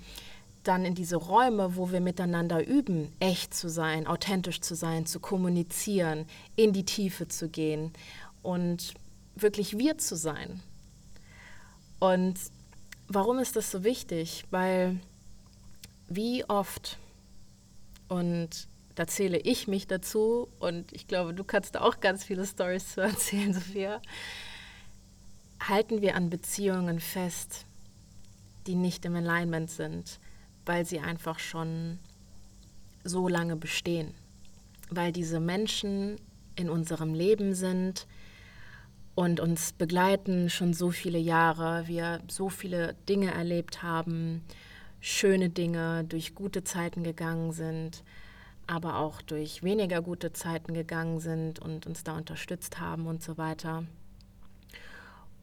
dann 0.62 0.85
in 0.85 0.95
diese 0.95 1.17
Räume, 1.17 1.77
wo 1.77 1.91
wir 1.91 2.01
miteinander 2.01 2.65
üben, 2.65 3.12
echt 3.19 3.53
zu 3.53 3.69
sein, 3.69 4.07
authentisch 4.07 4.61
zu 4.61 4.77
sein, 4.77 5.07
zu 5.07 5.19
kommunizieren, 5.19 6.27
in 6.55 6.73
die 6.73 6.85
Tiefe 6.85 7.27
zu 7.27 7.49
gehen 7.49 7.93
und 8.43 8.95
wirklich 9.35 9.79
wir 9.79 9.99
zu 9.99 10.17
sein. 10.17 10.61
Und 11.99 12.35
warum 13.09 13.39
ist 13.39 13.57
das 13.57 13.71
so 13.71 13.85
wichtig? 13.85 14.45
Weil 14.51 15.01
wie 16.09 16.45
oft, 16.49 16.99
und 18.09 18.68
da 18.95 19.07
zähle 19.07 19.38
ich 19.38 19.68
mich 19.68 19.87
dazu, 19.87 20.49
und 20.59 20.92
ich 20.92 21.07
glaube, 21.07 21.33
du 21.33 21.45
kannst 21.45 21.77
auch 21.77 22.01
ganz 22.01 22.25
viele 22.25 22.47
Stories 22.47 22.95
zu 22.95 23.01
erzählen, 23.03 23.55
Sophia, 23.55 24.03
halten 25.61 26.03
wir 26.03 26.16
an 26.16 26.29
Beziehungen 26.29 27.01
fest, 27.01 27.64
die 28.66 28.75
nicht 28.75 29.05
im 29.05 29.16
Alignment 29.16 29.71
sind 29.71 30.18
weil 30.66 30.85
sie 30.85 31.01
einfach 31.01 31.38
schon 31.38 31.99
so 33.05 33.29
lange 33.29 33.57
bestehen, 33.57 34.14
weil 34.90 35.12
diese 35.12 35.40
Menschen 35.40 36.16
in 36.55 36.68
unserem 36.68 37.14
Leben 37.14 37.55
sind 37.55 38.07
und 39.14 39.40
uns 39.40 39.72
begleiten 39.72 40.48
schon 40.51 40.75
so 40.75 40.90
viele 40.90 41.18
Jahre, 41.18 41.87
wir 41.87 42.20
so 42.29 42.48
viele 42.48 42.94
Dinge 43.09 43.33
erlebt 43.33 43.83
haben, 43.83 44.42
schöne 45.01 45.51
Dinge, 45.51 46.05
durch 46.05 46.35
gute 46.35 46.64
Zeiten 46.64 47.03
gegangen 47.03 47.53
sind, 47.53 48.05
aber 48.66 48.98
auch 48.98 49.20
durch 49.20 49.62
weniger 49.62 50.01
gute 50.01 50.33
Zeiten 50.33 50.72
gegangen 50.72 51.20
sind 51.20 51.59
und 51.59 51.87
uns 51.87 52.05
da 52.05 52.16
unterstützt 52.16 52.81
haben 52.81 53.07
und 53.07 53.22
so 53.22 53.37
weiter. 53.37 53.85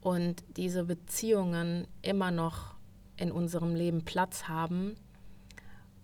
Und 0.00 0.42
diese 0.56 0.84
Beziehungen 0.84 1.86
immer 2.02 2.30
noch 2.30 2.74
in 3.16 3.30
unserem 3.30 3.74
Leben 3.74 4.04
Platz 4.04 4.48
haben 4.48 4.96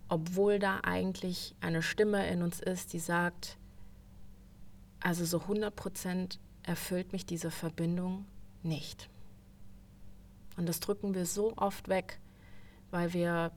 obwohl 0.08 0.58
da 0.58 0.80
eigentlich 0.82 1.54
eine 1.60 1.82
Stimme 1.82 2.28
in 2.28 2.42
uns 2.42 2.60
ist, 2.60 2.92
die 2.92 2.98
sagt, 2.98 3.56
also 5.00 5.24
so 5.24 5.40
100 5.40 5.74
Prozent 5.74 6.38
erfüllt 6.66 7.12
mich 7.12 7.24
diese 7.24 7.50
Verbindung 7.50 8.26
nicht. 8.62 9.08
Und 10.56 10.68
das 10.68 10.80
drücken 10.80 11.14
wir 11.14 11.26
so 11.26 11.56
oft 11.56 11.88
weg, 11.88 12.18
weil 12.90 13.12
wir 13.14 13.52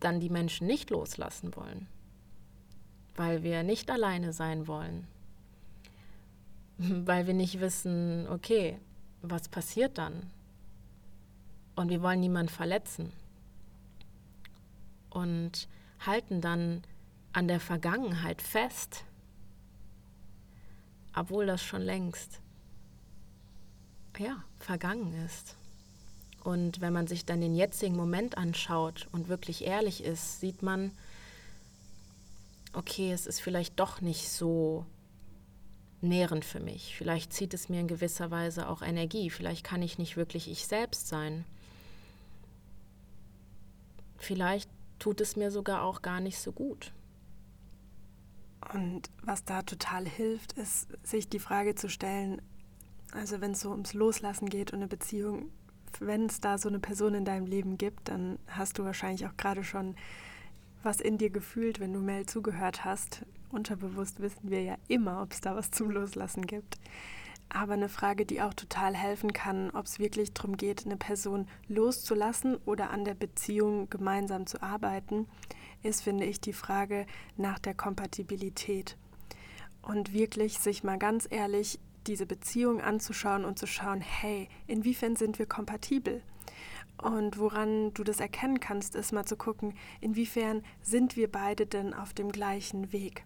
dann 0.00 0.20
die 0.20 0.30
Menschen 0.30 0.66
nicht 0.66 0.90
loslassen 0.90 1.56
wollen, 1.56 1.88
weil 3.16 3.42
wir 3.42 3.62
nicht 3.62 3.90
alleine 3.90 4.32
sein 4.32 4.68
wollen, 4.68 5.06
weil 6.78 7.26
wir 7.26 7.34
nicht 7.34 7.60
wissen, 7.60 8.28
okay, 8.28 8.78
was 9.22 9.48
passiert 9.48 9.98
dann? 9.98 10.30
Und 11.74 11.90
wir 11.90 12.02
wollen 12.02 12.20
niemanden 12.20 12.52
verletzen 12.52 13.12
und 15.10 15.68
halten 16.00 16.40
dann 16.40 16.82
an 17.32 17.48
der 17.48 17.60
Vergangenheit 17.60 18.42
fest, 18.42 19.04
obwohl 21.14 21.46
das 21.46 21.62
schon 21.62 21.82
längst 21.82 22.40
ja, 24.18 24.42
vergangen 24.58 25.12
ist. 25.24 25.56
Und 26.42 26.80
wenn 26.80 26.92
man 26.92 27.06
sich 27.06 27.24
dann 27.24 27.40
den 27.40 27.54
jetzigen 27.54 27.96
Moment 27.96 28.38
anschaut 28.38 29.08
und 29.12 29.28
wirklich 29.28 29.64
ehrlich 29.64 30.02
ist, 30.02 30.40
sieht 30.40 30.62
man, 30.62 30.92
okay, 32.72 33.12
es 33.12 33.26
ist 33.26 33.40
vielleicht 33.40 33.78
doch 33.78 34.00
nicht 34.00 34.28
so 34.28 34.86
nährend 36.00 36.44
für 36.44 36.60
mich. 36.60 36.94
Vielleicht 36.96 37.32
zieht 37.32 37.54
es 37.54 37.68
mir 37.68 37.80
in 37.80 37.88
gewisser 37.88 38.30
Weise 38.30 38.68
auch 38.68 38.82
Energie. 38.82 39.30
Vielleicht 39.30 39.64
kann 39.64 39.82
ich 39.82 39.98
nicht 39.98 40.16
wirklich 40.16 40.48
ich 40.50 40.66
selbst 40.66 41.08
sein. 41.08 41.44
Vielleicht 44.16 44.70
tut 44.98 45.20
es 45.20 45.36
mir 45.36 45.50
sogar 45.50 45.82
auch 45.82 46.02
gar 46.02 46.20
nicht 46.20 46.38
so 46.38 46.52
gut. 46.52 46.92
Und 48.72 49.10
was 49.22 49.44
da 49.44 49.62
total 49.62 50.06
hilft, 50.06 50.52
ist, 50.52 50.88
sich 51.02 51.28
die 51.28 51.38
Frage 51.38 51.74
zu 51.74 51.88
stellen, 51.88 52.42
also 53.12 53.40
wenn 53.40 53.52
es 53.52 53.60
so 53.60 53.70
ums 53.70 53.94
Loslassen 53.94 54.48
geht 54.48 54.72
und 54.72 54.80
eine 54.80 54.88
Beziehung, 54.88 55.50
wenn 56.00 56.26
es 56.26 56.40
da 56.40 56.58
so 56.58 56.68
eine 56.68 56.78
Person 56.78 57.14
in 57.14 57.24
deinem 57.24 57.46
Leben 57.46 57.78
gibt, 57.78 58.08
dann 58.08 58.38
hast 58.46 58.78
du 58.78 58.84
wahrscheinlich 58.84 59.26
auch 59.26 59.36
gerade 59.36 59.64
schon 59.64 59.94
was 60.82 61.00
in 61.00 61.18
dir 61.18 61.30
gefühlt, 61.30 61.80
wenn 61.80 61.92
du 61.92 62.00
Mel 62.00 62.26
zugehört 62.26 62.84
hast. 62.84 63.24
Unterbewusst 63.50 64.20
wissen 64.20 64.50
wir 64.50 64.62
ja 64.62 64.76
immer, 64.86 65.22
ob 65.22 65.32
es 65.32 65.40
da 65.40 65.56
was 65.56 65.70
zum 65.70 65.90
Loslassen 65.90 66.46
gibt. 66.46 66.78
Aber 67.48 67.72
eine 67.72 67.88
Frage, 67.88 68.26
die 68.26 68.42
auch 68.42 68.52
total 68.52 68.94
helfen 68.94 69.32
kann, 69.32 69.70
ob 69.70 69.86
es 69.86 69.98
wirklich 69.98 70.34
darum 70.34 70.56
geht, 70.58 70.84
eine 70.84 70.98
Person 70.98 71.48
loszulassen 71.66 72.56
oder 72.66 72.90
an 72.90 73.06
der 73.06 73.14
Beziehung 73.14 73.88
gemeinsam 73.88 74.46
zu 74.46 74.62
arbeiten, 74.62 75.26
ist, 75.82 76.02
finde 76.02 76.24
ich, 76.24 76.40
die 76.40 76.52
Frage 76.52 77.06
nach 77.36 77.58
der 77.58 77.74
Kompatibilität. 77.74 78.96
Und 79.82 80.12
wirklich 80.12 80.58
sich 80.58 80.84
mal 80.84 80.98
ganz 80.98 81.26
ehrlich 81.30 81.78
diese 82.06 82.26
Beziehung 82.26 82.80
anzuschauen 82.80 83.44
und 83.44 83.58
zu 83.58 83.66
schauen, 83.66 84.00
hey, 84.00 84.48
inwiefern 84.66 85.16
sind 85.16 85.38
wir 85.38 85.46
kompatibel? 85.46 86.22
Und 87.00 87.38
woran 87.38 87.94
du 87.94 88.02
das 88.02 88.20
erkennen 88.20 88.60
kannst, 88.60 88.94
ist 88.96 89.12
mal 89.12 89.24
zu 89.24 89.36
gucken, 89.36 89.74
inwiefern 90.00 90.62
sind 90.82 91.16
wir 91.16 91.30
beide 91.30 91.66
denn 91.66 91.94
auf 91.94 92.12
dem 92.12 92.32
gleichen 92.32 92.92
Weg 92.92 93.24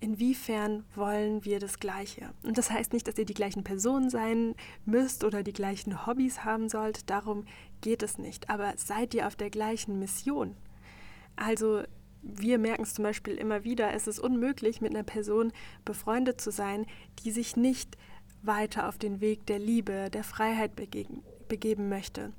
inwiefern 0.00 0.84
wollen 0.94 1.44
wir 1.44 1.58
das 1.58 1.78
Gleiche. 1.78 2.30
Und 2.42 2.58
das 2.58 2.70
heißt 2.70 2.92
nicht, 2.92 3.06
dass 3.06 3.18
ihr 3.18 3.24
die 3.24 3.34
gleichen 3.34 3.64
Personen 3.64 4.10
sein 4.10 4.54
müsst 4.84 5.24
oder 5.24 5.42
die 5.42 5.52
gleichen 5.52 6.06
Hobbys 6.06 6.44
haben 6.44 6.68
sollt, 6.68 7.08
darum 7.10 7.44
geht 7.80 8.02
es 8.02 8.18
nicht. 8.18 8.50
Aber 8.50 8.72
seid 8.76 9.14
ihr 9.14 9.26
auf 9.26 9.36
der 9.36 9.50
gleichen 9.50 9.98
Mission? 9.98 10.56
Also 11.40 11.82
wir 12.22 12.58
merken 12.58 12.82
es 12.82 12.94
zum 12.94 13.02
Beispiel 13.02 13.34
immer 13.34 13.64
wieder, 13.64 13.94
es 13.94 14.06
ist 14.06 14.20
unmöglich, 14.20 14.82
mit 14.82 14.94
einer 14.94 15.04
Person 15.04 15.52
befreundet 15.86 16.40
zu 16.40 16.50
sein, 16.50 16.84
die 17.24 17.30
sich 17.30 17.56
nicht 17.56 17.96
weiter 18.42 18.88
auf 18.88 18.98
den 18.98 19.20
Weg 19.20 19.46
der 19.46 19.58
Liebe, 19.58 20.10
der 20.10 20.22
Freiheit 20.22 20.76
begeben, 20.76 21.88
möchte, 21.88 22.32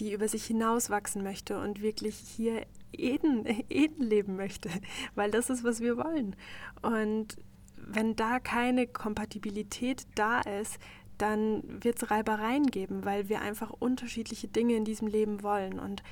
die 0.00 0.12
über 0.12 0.26
sich 0.26 0.44
hinauswachsen 0.46 1.22
möchte 1.22 1.60
und 1.60 1.82
wirklich 1.82 2.16
hier 2.16 2.66
Eden, 2.92 3.44
Eden 3.68 4.02
leben 4.02 4.36
möchte, 4.36 4.70
weil 5.14 5.30
das 5.30 5.50
ist, 5.50 5.62
was 5.62 5.80
wir 5.80 5.98
wollen. 5.98 6.34
Und 6.80 7.36
wenn 7.76 8.16
da 8.16 8.40
keine 8.40 8.86
Kompatibilität 8.86 10.06
da 10.14 10.40
ist, 10.40 10.78
dann 11.18 11.62
wird 11.82 12.02
es 12.02 12.10
Reibereien 12.10 12.66
geben, 12.66 13.04
weil 13.04 13.28
wir 13.28 13.40
einfach 13.40 13.70
unterschiedliche 13.70 14.48
Dinge 14.48 14.74
in 14.74 14.84
diesem 14.84 15.08
Leben 15.08 15.42
wollen. 15.42 15.78
Und 15.78 16.02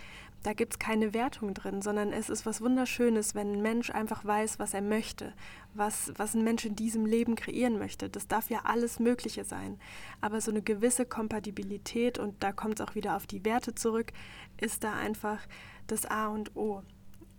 da 0.42 0.52
gibt 0.52 0.74
es 0.74 0.78
keine 0.78 1.14
Wertung 1.14 1.54
drin, 1.54 1.80
sondern 1.80 2.12
es 2.12 2.28
ist 2.28 2.44
was 2.44 2.60
Wunderschönes, 2.60 3.34
wenn 3.34 3.52
ein 3.52 3.62
Mensch 3.62 3.90
einfach 3.90 4.24
weiß, 4.24 4.58
was 4.58 4.74
er 4.74 4.82
möchte, 4.82 5.32
was, 5.72 6.12
was 6.16 6.34
ein 6.34 6.44
Mensch 6.44 6.66
in 6.66 6.76
diesem 6.76 7.06
Leben 7.06 7.34
kreieren 7.34 7.78
möchte. 7.78 8.10
Das 8.10 8.28
darf 8.28 8.50
ja 8.50 8.60
alles 8.64 9.00
Mögliche 9.00 9.44
sein. 9.44 9.78
Aber 10.20 10.40
so 10.42 10.50
eine 10.50 10.60
gewisse 10.60 11.06
Kompatibilität, 11.06 12.18
und 12.18 12.42
da 12.42 12.52
kommt 12.52 12.78
es 12.78 12.86
auch 12.86 12.94
wieder 12.94 13.16
auf 13.16 13.26
die 13.26 13.44
Werte 13.44 13.74
zurück, 13.74 14.12
ist 14.60 14.84
da 14.84 14.92
einfach 14.92 15.40
das 15.86 16.04
A 16.04 16.28
und 16.28 16.54
O. 16.56 16.82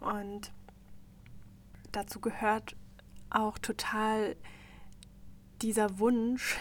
Und 0.01 0.51
dazu 1.91 2.19
gehört 2.19 2.75
auch 3.30 3.60
total 3.60 4.36
dieser 5.62 5.99
Wunsch, 5.99 6.58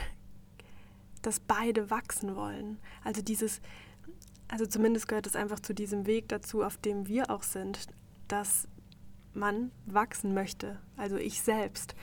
dass 1.27 1.41
beide 1.41 1.91
wachsen 1.91 2.37
wollen. 2.37 2.79
Also 3.03 3.23
dieses, 3.23 3.61
also 4.49 4.67
zumindest 4.67 5.09
gehört 5.09 5.27
es 5.27 5.37
einfach 5.37 5.61
zu 5.61 5.75
diesem 5.75 6.07
Weg 6.07 6.29
dazu, 6.29 6.63
auf 6.63 6.77
dem 6.77 7.07
wir 7.07 7.31
auch 7.31 7.43
sind, 7.43 7.89
dass 8.29 8.69
man 9.33 9.73
wachsen 9.87 10.35
möchte, 10.35 10.79
also 10.97 11.17
ich 11.17 11.43
selbst. 11.43 11.95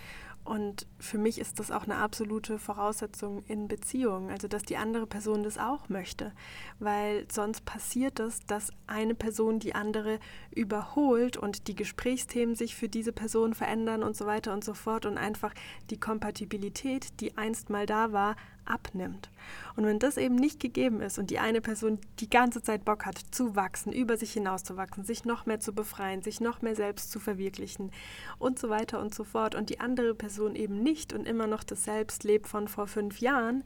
Und 0.44 0.88
für 0.98 1.20
mich 1.20 1.38
ist 1.40 1.60
das 1.60 1.70
auch 1.70 1.84
eine 1.84 1.98
absolute 1.98 2.58
Voraussetzung 2.58 3.44
in 3.46 3.68
Beziehungen, 3.68 4.32
also 4.32 4.48
dass 4.48 4.64
die 4.64 4.76
andere 4.76 5.06
Person 5.06 5.44
das 5.44 5.60
auch 5.60 5.88
möchte, 5.88 6.32
weil 6.80 7.28
sonst 7.32 7.64
passiert 7.64 8.20
es, 8.20 8.40
dass 8.48 8.72
eine 8.88 9.14
Person 9.14 9.60
die 9.60 9.76
andere 9.76 10.20
überholt 10.50 11.38
und 11.38 11.68
die 11.68 11.76
Gesprächsthemen 11.76 12.56
sich 12.56 12.76
für 12.76 12.90
diese 12.90 13.12
Person 13.12 13.54
verändern 13.54 14.02
und 14.02 14.18
so 14.18 14.26
weiter 14.26 14.52
und 14.52 14.64
so 14.64 14.74
fort 14.74 15.06
und 15.06 15.20
einfach 15.20 15.54
die 15.92 16.00
Kompatibilität, 16.00 17.20
die 17.20 17.38
einst 17.38 17.70
mal 17.70 17.86
da 17.86 18.12
war, 18.12 18.36
abnimmt. 18.66 19.30
Und 19.76 19.86
wenn 19.86 20.00
das 20.00 20.18
eben 20.18 20.36
nicht 20.36 20.60
gegeben 20.60 21.02
ist 21.02 21.18
und 21.20 21.30
die 21.30 21.40
eine 21.40 21.62
Person 21.62 22.00
die 22.20 22.30
ganze 22.30 22.62
Zeit 22.62 22.86
Bock 22.86 23.06
hat 23.06 23.18
zu 23.32 23.56
wachsen, 23.56 23.92
über 23.92 24.18
sich 24.18 24.34
hinaus 24.34 24.64
zu 24.64 24.78
wachsen, 24.78 25.04
sich 25.04 25.26
noch 25.26 25.46
mehr 25.46 25.60
zu 25.60 25.74
befreien, 25.74 26.22
sich 26.22 26.42
noch 26.42 26.62
mehr 26.62 26.76
selbst 26.76 27.12
zu 27.12 27.20
verwirklichen 27.20 27.92
und 28.40 28.60
so 28.60 28.70
weiter 28.70 29.00
und 29.00 29.14
so 29.14 29.24
fort 29.24 29.56
und 29.56 29.70
die 29.70 29.80
andere 29.80 30.16
Person 30.16 30.56
eben 30.56 30.82
nicht 30.82 31.14
und 31.14 31.28
immer 31.28 31.48
noch 31.48 31.64
das 31.64 31.84
Selbst 31.84 32.24
lebt 32.24 32.48
von 32.48 32.68
vor 32.68 32.88
fünf 32.88 33.20
Jahren, 33.20 33.64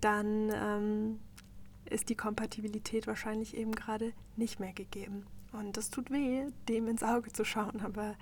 dann 0.00 0.52
ähm, 0.54 1.20
ist 1.88 2.08
die 2.08 2.16
Kompatibilität 2.16 3.06
wahrscheinlich 3.06 3.56
eben 3.56 3.72
gerade 3.72 4.12
nicht 4.36 4.60
mehr 4.60 4.72
gegeben. 4.72 5.26
Und 5.52 5.76
das 5.76 5.90
tut 5.90 6.10
weh, 6.10 6.46
dem 6.68 6.88
ins 6.88 7.02
Auge 7.02 7.32
zu 7.32 7.44
schauen, 7.44 7.80
aber 7.82 8.16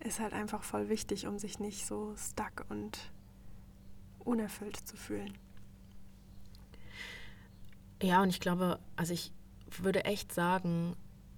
ist 0.00 0.20
halt 0.20 0.32
einfach 0.32 0.62
voll 0.62 0.88
wichtig, 0.88 1.26
um 1.26 1.38
sich 1.38 1.58
nicht 1.58 1.86
so 1.86 2.14
stuck 2.16 2.64
und 2.68 3.10
unerfüllt 4.24 4.76
zu 4.76 4.96
fühlen. 4.96 5.34
Ja, 8.02 8.22
und 8.22 8.30
ich 8.30 8.40
glaube, 8.40 8.78
also 8.96 9.12
ich 9.12 9.32
würde 9.78 10.04
echt 10.04 10.32
sagen, 10.32 10.96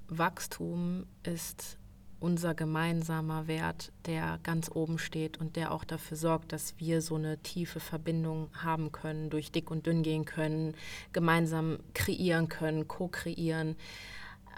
Wachstum 0.08 1.06
ist 1.22 1.78
unser 2.20 2.54
gemeinsamer 2.54 3.48
Wert, 3.48 3.90
der 4.06 4.38
ganz 4.44 4.70
oben 4.72 4.98
steht 4.98 5.38
und 5.38 5.56
der 5.56 5.72
auch 5.72 5.82
dafür 5.82 6.16
sorgt, 6.16 6.52
dass 6.52 6.78
wir 6.78 7.02
so 7.02 7.16
eine 7.16 7.38
tiefe 7.38 7.80
Verbindung 7.80 8.48
haben 8.54 8.92
können, 8.92 9.28
durch 9.28 9.50
dick 9.50 9.72
und 9.72 9.86
dünn 9.86 10.04
gehen 10.04 10.24
können, 10.24 10.76
gemeinsam 11.12 11.80
kreieren 11.94 12.48
können, 12.48 12.86
co-kreieren. 12.86 13.76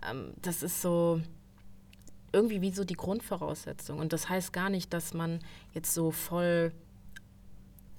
Ähm, 0.06 0.34
das 0.42 0.62
ist 0.62 0.82
so 0.82 1.22
irgendwie 2.32 2.60
wie 2.60 2.70
so 2.70 2.84
die 2.84 2.94
Grundvoraussetzung. 2.94 3.98
Und 3.98 4.12
das 4.12 4.28
heißt 4.28 4.52
gar 4.52 4.68
nicht, 4.68 4.92
dass 4.92 5.14
man 5.14 5.38
jetzt 5.72 5.94
so 5.94 6.10
voll 6.10 6.72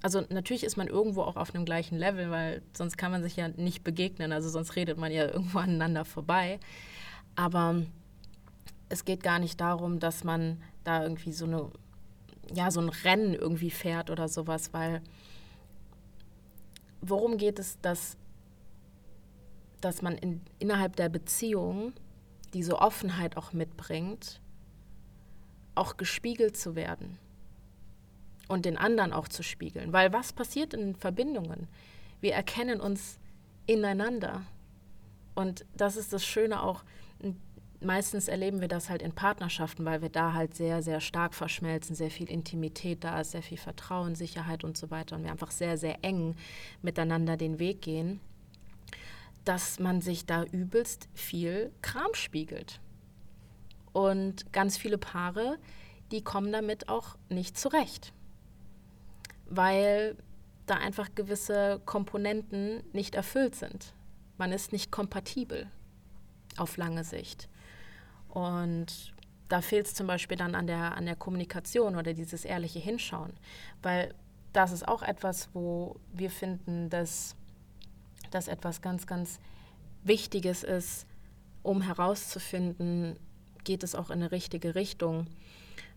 also 0.06 0.22
natürlich 0.30 0.64
ist 0.64 0.78
man 0.78 0.88
irgendwo 0.88 1.24
auch 1.24 1.36
auf 1.36 1.56
einem 1.56 1.66
gleichen 1.66 1.98
Level, 1.98 2.30
weil 2.30 2.62
sonst 2.78 2.96
kann 2.96 3.10
man 3.10 3.24
sich 3.24 3.38
ja 3.38 3.48
nicht 3.48 3.84
begegnen, 3.84 4.32
also 4.32 4.50
sonst 4.50 4.76
redet 4.76 5.00
man 5.00 5.12
ja 5.12 5.26
irgendwo 5.34 5.58
aneinander 5.58 6.06
vorbei. 6.06 6.60
Aber 7.36 7.82
es 8.88 9.04
geht 9.04 9.24
gar 9.24 9.40
nicht 9.40 9.60
darum, 9.60 10.00
dass 10.00 10.24
man 10.24 10.62
da 10.84 11.02
irgendwie 11.02 11.32
so 11.32 11.46
eine 11.46 11.72
ja, 12.54 12.70
so 12.70 12.82
ein 12.82 12.90
Rennen 12.90 13.34
irgendwie 13.34 13.72
fährt 13.72 14.12
oder 14.12 14.28
sowas, 14.28 14.74
weil 14.74 15.02
worum 17.02 17.38
geht 17.38 17.58
es, 17.58 17.82
dass, 17.82 18.16
dass 19.82 20.04
man 20.04 20.16
in, 20.20 20.42
innerhalb 20.60 20.96
der 20.98 21.10
Beziehung 21.10 21.94
diese 22.54 22.78
Offenheit 22.78 23.38
auch 23.38 23.54
mitbringt, 23.54 24.40
auch 25.74 25.98
gespiegelt 25.98 26.56
zu 26.56 26.76
werden 26.76 27.18
und 28.48 28.66
den 28.66 28.78
anderen 28.78 29.14
auch 29.14 29.28
zu 29.28 29.44
spiegeln. 29.44 29.94
Weil 29.94 30.14
was 30.14 30.34
passiert 30.34 30.74
in 30.74 30.96
Verbindungen? 30.96 31.68
Wir 32.22 32.34
erkennen 32.34 32.80
uns 32.80 33.20
ineinander. 33.66 34.44
Und 35.34 35.66
das 35.76 35.98
ist 35.98 36.14
das 36.14 36.26
Schöne 36.26 36.62
auch. 36.64 36.84
Meistens 37.82 38.28
erleben 38.28 38.62
wir 38.62 38.68
das 38.68 38.90
halt 38.90 39.02
in 39.02 39.12
Partnerschaften, 39.12 39.86
weil 39.86 40.02
wir 40.02 40.10
da 40.10 40.34
halt 40.34 40.56
sehr, 40.56 40.82
sehr 40.82 41.02
stark 41.02 41.34
verschmelzen, 41.34 41.96
sehr 41.96 42.10
viel 42.10 42.30
Intimität 42.30 43.04
da 43.04 43.20
ist, 43.20 43.32
sehr 43.32 43.44
viel 43.44 43.58
Vertrauen, 43.58 44.16
Sicherheit 44.16 44.64
und 44.64 44.78
so 44.78 44.90
weiter 44.92 45.16
und 45.16 45.24
wir 45.24 45.32
einfach 45.32 45.52
sehr, 45.52 45.78
sehr 45.78 46.04
eng 46.04 46.36
miteinander 46.82 47.38
den 47.38 47.60
Weg 47.60 47.82
gehen, 47.82 48.22
dass 49.44 49.78
man 49.80 50.02
sich 50.02 50.26
da 50.26 50.44
übelst 50.46 51.10
viel 51.14 51.72
Kram 51.82 52.14
spiegelt. 52.14 52.80
Und 53.92 54.52
ganz 54.52 54.78
viele 54.78 54.98
Paare, 54.98 55.58
die 56.12 56.24
kommen 56.24 56.52
damit 56.52 56.90
auch 56.90 57.18
nicht 57.30 57.58
zurecht 57.58 58.15
weil 59.48 60.18
da 60.66 60.76
einfach 60.76 61.14
gewisse 61.16 61.82
Komponenten 61.86 62.84
nicht 62.94 63.16
erfüllt 63.16 63.56
sind. 63.56 63.94
Man 64.38 64.52
ist 64.52 64.72
nicht 64.72 64.92
kompatibel 64.92 65.68
auf 66.58 66.78
lange 66.78 67.04
Sicht. 67.04 67.50
Und 68.30 69.14
da 69.48 69.62
fehlt 69.62 69.86
es 69.86 69.94
zum 69.94 70.08
Beispiel 70.08 70.38
dann 70.38 70.56
an 70.56 70.68
der, 70.68 70.98
an 70.98 71.06
der 71.06 71.16
Kommunikation 71.16 71.96
oder 71.96 72.14
dieses 72.14 72.46
ehrliche 72.46 72.80
Hinschauen, 72.80 73.34
weil 73.82 74.14
das 74.54 74.72
ist 74.72 74.88
auch 74.88 75.04
etwas, 75.04 75.50
wo 75.54 76.00
wir 76.14 76.30
finden, 76.30 76.90
dass 76.90 77.36
das 78.32 78.48
etwas 78.48 78.82
ganz, 78.82 79.06
ganz 79.06 79.40
Wichtiges 80.04 80.64
ist, 80.64 81.06
um 81.62 81.82
herauszufinden, 81.82 83.18
geht 83.64 83.84
es 83.84 83.96
auch 83.96 84.10
in 84.10 84.22
eine 84.22 84.32
richtige 84.32 84.76
Richtung. 84.76 85.28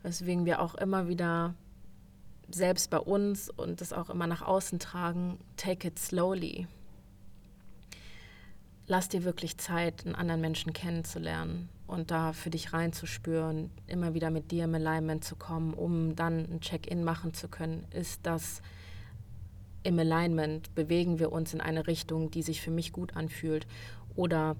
Weswegen 0.02 0.44
wir 0.44 0.60
auch 0.60 0.74
immer 0.74 1.08
wieder 1.08 1.54
selbst 2.50 2.90
bei 2.90 2.98
uns 2.98 3.50
und 3.50 3.80
das 3.80 3.92
auch 3.92 4.10
immer 4.10 4.26
nach 4.26 4.42
außen 4.42 4.78
tragen, 4.78 5.38
take 5.56 5.88
it 5.88 5.98
slowly. 5.98 6.66
Lass 8.86 9.08
dir 9.08 9.24
wirklich 9.24 9.58
Zeit, 9.58 10.06
einen 10.06 10.14
anderen 10.14 10.40
Menschen 10.40 10.72
kennenzulernen 10.72 11.68
und 11.86 12.10
da 12.10 12.32
für 12.32 12.48
dich 12.48 12.72
reinzuspüren, 12.72 13.70
immer 13.86 14.14
wieder 14.14 14.30
mit 14.30 14.50
dir 14.50 14.64
im 14.64 14.74
Alignment 14.74 15.24
zu 15.24 15.36
kommen, 15.36 15.74
um 15.74 16.16
dann 16.16 16.50
ein 16.50 16.60
Check-in 16.60 17.04
machen 17.04 17.34
zu 17.34 17.48
können. 17.48 17.86
Ist 17.90 18.20
das 18.24 18.62
im 19.82 19.98
Alignment? 19.98 20.74
Bewegen 20.74 21.18
wir 21.18 21.32
uns 21.32 21.52
in 21.52 21.60
eine 21.60 21.86
Richtung, 21.86 22.30
die 22.30 22.42
sich 22.42 22.62
für 22.62 22.70
mich 22.70 22.92
gut 22.92 23.14
anfühlt? 23.14 23.66
Oder 24.16 24.56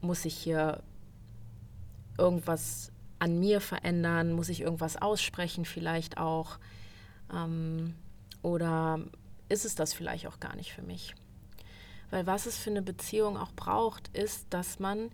muss 0.00 0.24
ich 0.24 0.34
hier 0.34 0.82
irgendwas 2.16 2.92
an 3.18 3.38
mir 3.38 3.60
verändern? 3.60 4.32
Muss 4.32 4.48
ich 4.48 4.62
irgendwas 4.62 5.00
aussprechen 5.00 5.66
vielleicht 5.66 6.16
auch? 6.16 6.58
Ähm, 7.32 7.94
oder 8.42 9.00
ist 9.48 9.64
es 9.64 9.74
das 9.74 9.94
vielleicht 9.94 10.26
auch 10.26 10.40
gar 10.40 10.56
nicht 10.56 10.72
für 10.72 10.82
mich? 10.82 11.14
Weil 12.10 12.26
was 12.26 12.46
es 12.46 12.58
für 12.58 12.70
eine 12.70 12.82
Beziehung 12.82 13.36
auch 13.36 13.52
braucht, 13.52 14.08
ist, 14.16 14.46
dass 14.50 14.78
man 14.78 15.10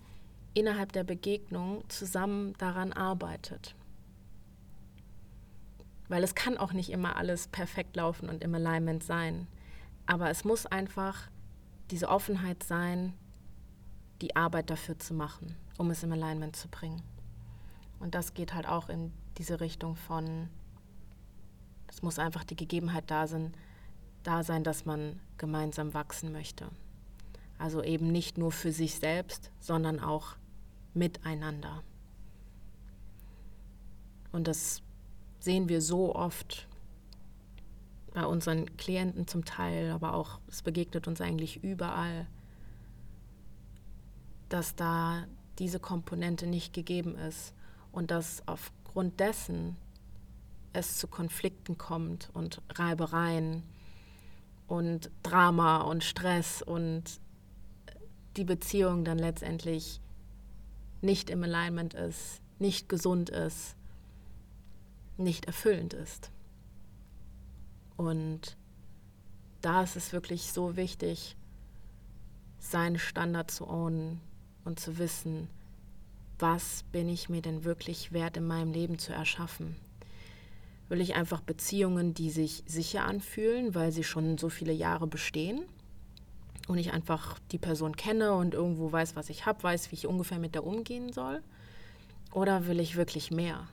innerhalb 0.55 0.93
der 0.93 1.05
Begegnung 1.05 1.85
zusammen 1.89 2.55
daran 2.59 2.93
arbeitet. 2.93 3.75
Weil 6.09 6.25
es 6.25 6.35
kann 6.35 6.59
auch 6.59 6.73
nicht 6.73 6.91
immer 6.91 7.17
alles 7.17 7.49
perfekt 7.49 7.97
laufen 7.97 8.29
und 8.29 8.43
im 8.43 8.55
Alignment 8.55 9.05
sein. 9.05 9.47
Aber 10.07 10.29
es 10.29 10.45
muss 10.45 10.67
einfach 10.67 11.29
diese 11.91 12.09
Offenheit 12.09 12.65
sein, 12.65 13.15
die 14.21 14.35
Arbeit 14.37 14.71
dafür 14.71 14.99
zu 14.99 15.15
machen, 15.15 15.55
um 15.79 15.91
es 15.91 16.03
im 16.03 16.13
Alignment 16.13 16.57
zu 16.57 16.69
bringen. 16.69 17.03
Und 18.01 18.15
das 18.15 18.35
geht 18.35 18.55
halt 18.55 18.67
auch 18.67 18.89
in 18.89 19.13
diese 19.39 19.61
Richtung 19.61 19.95
von 19.95 20.49
es 21.91 22.03
muss 22.03 22.19
einfach 22.19 22.45
die 22.45 22.57
Gegebenheit 22.57 23.05
da 23.09 23.27
sein, 23.27 23.53
da 24.23 24.43
sein, 24.43 24.65
dass 24.65 24.85
man 24.85 25.21
gemeinsam 25.39 25.93
wachsen 25.93 26.33
möchte. 26.33 26.69
Also 27.59 27.83
eben 27.83 28.11
nicht 28.11 28.39
nur 28.39 28.53
für 28.53 28.73
sich 28.73 28.95
selbst, 28.95 29.51
sondern 29.59 30.01
auch 30.01 30.37
miteinander. 30.95 31.83
Und 34.33 34.47
das 34.47 34.83
sehen 35.41 35.69
wir 35.69 35.83
so 35.83 36.15
oft 36.15 36.69
bei 38.15 38.25
unseren 38.25 38.77
Klienten 38.77 39.27
zum 39.27 39.45
Teil, 39.45 39.91
aber 39.91 40.15
auch 40.15 40.39
es 40.49 40.63
begegnet 40.63 41.07
uns 41.09 41.21
eigentlich 41.21 41.63
überall, 41.63 42.27
dass 44.49 44.75
da 44.75 45.25
diese 45.59 45.81
Komponente 45.81 46.47
nicht 46.47 46.73
gegeben 46.73 47.17
ist 47.17 47.55
und 47.93 48.11
dass 48.11 48.47
aufgrund 48.47 49.21
dessen 49.21 49.77
es 50.73 50.99
zu 50.99 51.09
Konflikten 51.09 51.79
kommt 51.79 52.31
und 52.33 52.63
Reibereien 52.71 53.63
und 54.67 55.11
Drama 55.23 55.79
und 55.83 56.05
Stress 56.05 56.63
und 56.63 57.21
die 58.37 58.45
Beziehung 58.45 59.05
dann 59.05 59.19
letztendlich 59.19 60.01
nicht 61.01 61.31
im 61.31 61.43
Alignment 61.43 61.95
ist, 61.95 62.41
nicht 62.59 62.89
gesund 62.89 63.31
ist, 63.31 63.75
nicht 65.17 65.47
erfüllend 65.47 65.95
ist. 65.95 66.31
Und 67.97 68.57
da 69.61 69.83
ist 69.83 69.97
es 69.97 70.13
wirklich 70.13 70.53
so 70.53 70.77
wichtig, 70.77 71.37
seinen 72.59 72.99
Standard 72.99 73.51
zu 73.51 73.69
ownen 73.69 74.21
und 74.65 74.79
zu 74.79 74.99
wissen, 74.99 75.49
was 76.39 76.85
bin 76.85 77.09
ich 77.09 77.29
mir 77.29 77.43
denn 77.43 77.65
wirklich 77.65 78.13
wert 78.13 78.37
in 78.37 78.47
meinem 78.47 78.73
Leben 78.73 78.99
zu 78.99 79.13
erschaffen. 79.13 79.77
Will 80.91 81.01
ich 81.01 81.15
einfach 81.15 81.41
Beziehungen, 81.41 82.15
die 82.15 82.31
sich 82.31 82.65
sicher 82.67 83.05
anfühlen, 83.05 83.77
weil 83.77 83.93
sie 83.93 84.03
schon 84.03 84.39
so 84.39 84.49
viele 84.49 84.73
Jahre 84.73 85.07
bestehen 85.07 85.63
und 86.67 86.79
ich 86.79 86.93
einfach 86.93 87.39
die 87.53 87.59
Person 87.59 87.95
kenne 87.95 88.35
und 88.35 88.55
irgendwo 88.55 88.91
weiß, 88.91 89.15
was 89.15 89.31
ich 89.31 89.47
habe, 89.47 89.63
weiß, 89.63 89.93
wie 89.93 89.95
ich 89.95 90.09
ungefähr 90.09 90.41
mit 90.41 90.57
der 90.57 90.67
umgehen 90.67 91.13
soll? 91.13 91.45
Oder 92.33 92.67
will 92.67 92.81
ich 92.81 92.97
wirklich 92.97 93.31
mehr? 93.31 93.69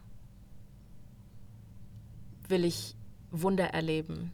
Will 2.50 2.64
ich 2.64 2.96
Wunder 3.32 3.66
erleben? 3.66 4.32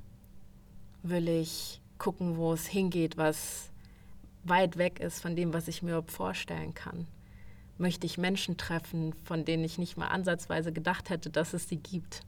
Will 1.04 1.30
ich 1.30 1.80
gucken, 1.98 2.36
wo 2.36 2.52
es 2.52 2.68
hingeht, 2.68 3.16
was 3.16 3.70
weit 4.44 4.78
weg 4.78 5.00
ist 5.00 5.22
von 5.22 5.38
dem, 5.38 5.54
was 5.54 5.70
ich 5.70 5.84
mir 5.84 6.04
vorstellen 6.04 6.74
kann? 6.74 7.08
Möchte 7.78 8.06
ich 8.06 8.18
Menschen 8.18 8.58
treffen, 8.58 9.14
von 9.24 9.46
denen 9.46 9.64
ich 9.64 9.78
nicht 9.78 9.96
mal 9.96 10.08
ansatzweise 10.08 10.74
gedacht 10.74 11.10
hätte, 11.10 11.30
dass 11.30 11.54
es 11.54 11.70
sie 11.70 11.78
gibt? 11.78 12.24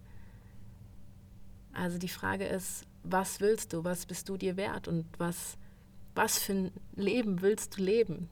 Also 1.76 1.98
die 1.98 2.10
Frage 2.10 2.46
ist, 2.46 2.86
was 3.04 3.42
willst 3.42 3.74
du, 3.74 3.84
was 3.84 4.06
bist 4.06 4.30
du 4.30 4.38
dir 4.38 4.58
wert 4.58 4.88
und 4.88 5.06
was, 5.18 5.58
was 6.16 6.40
für 6.40 6.54
ein 6.54 6.72
Leben 6.96 7.42
willst 7.42 7.78
du 7.78 7.84
leben? 7.84 8.30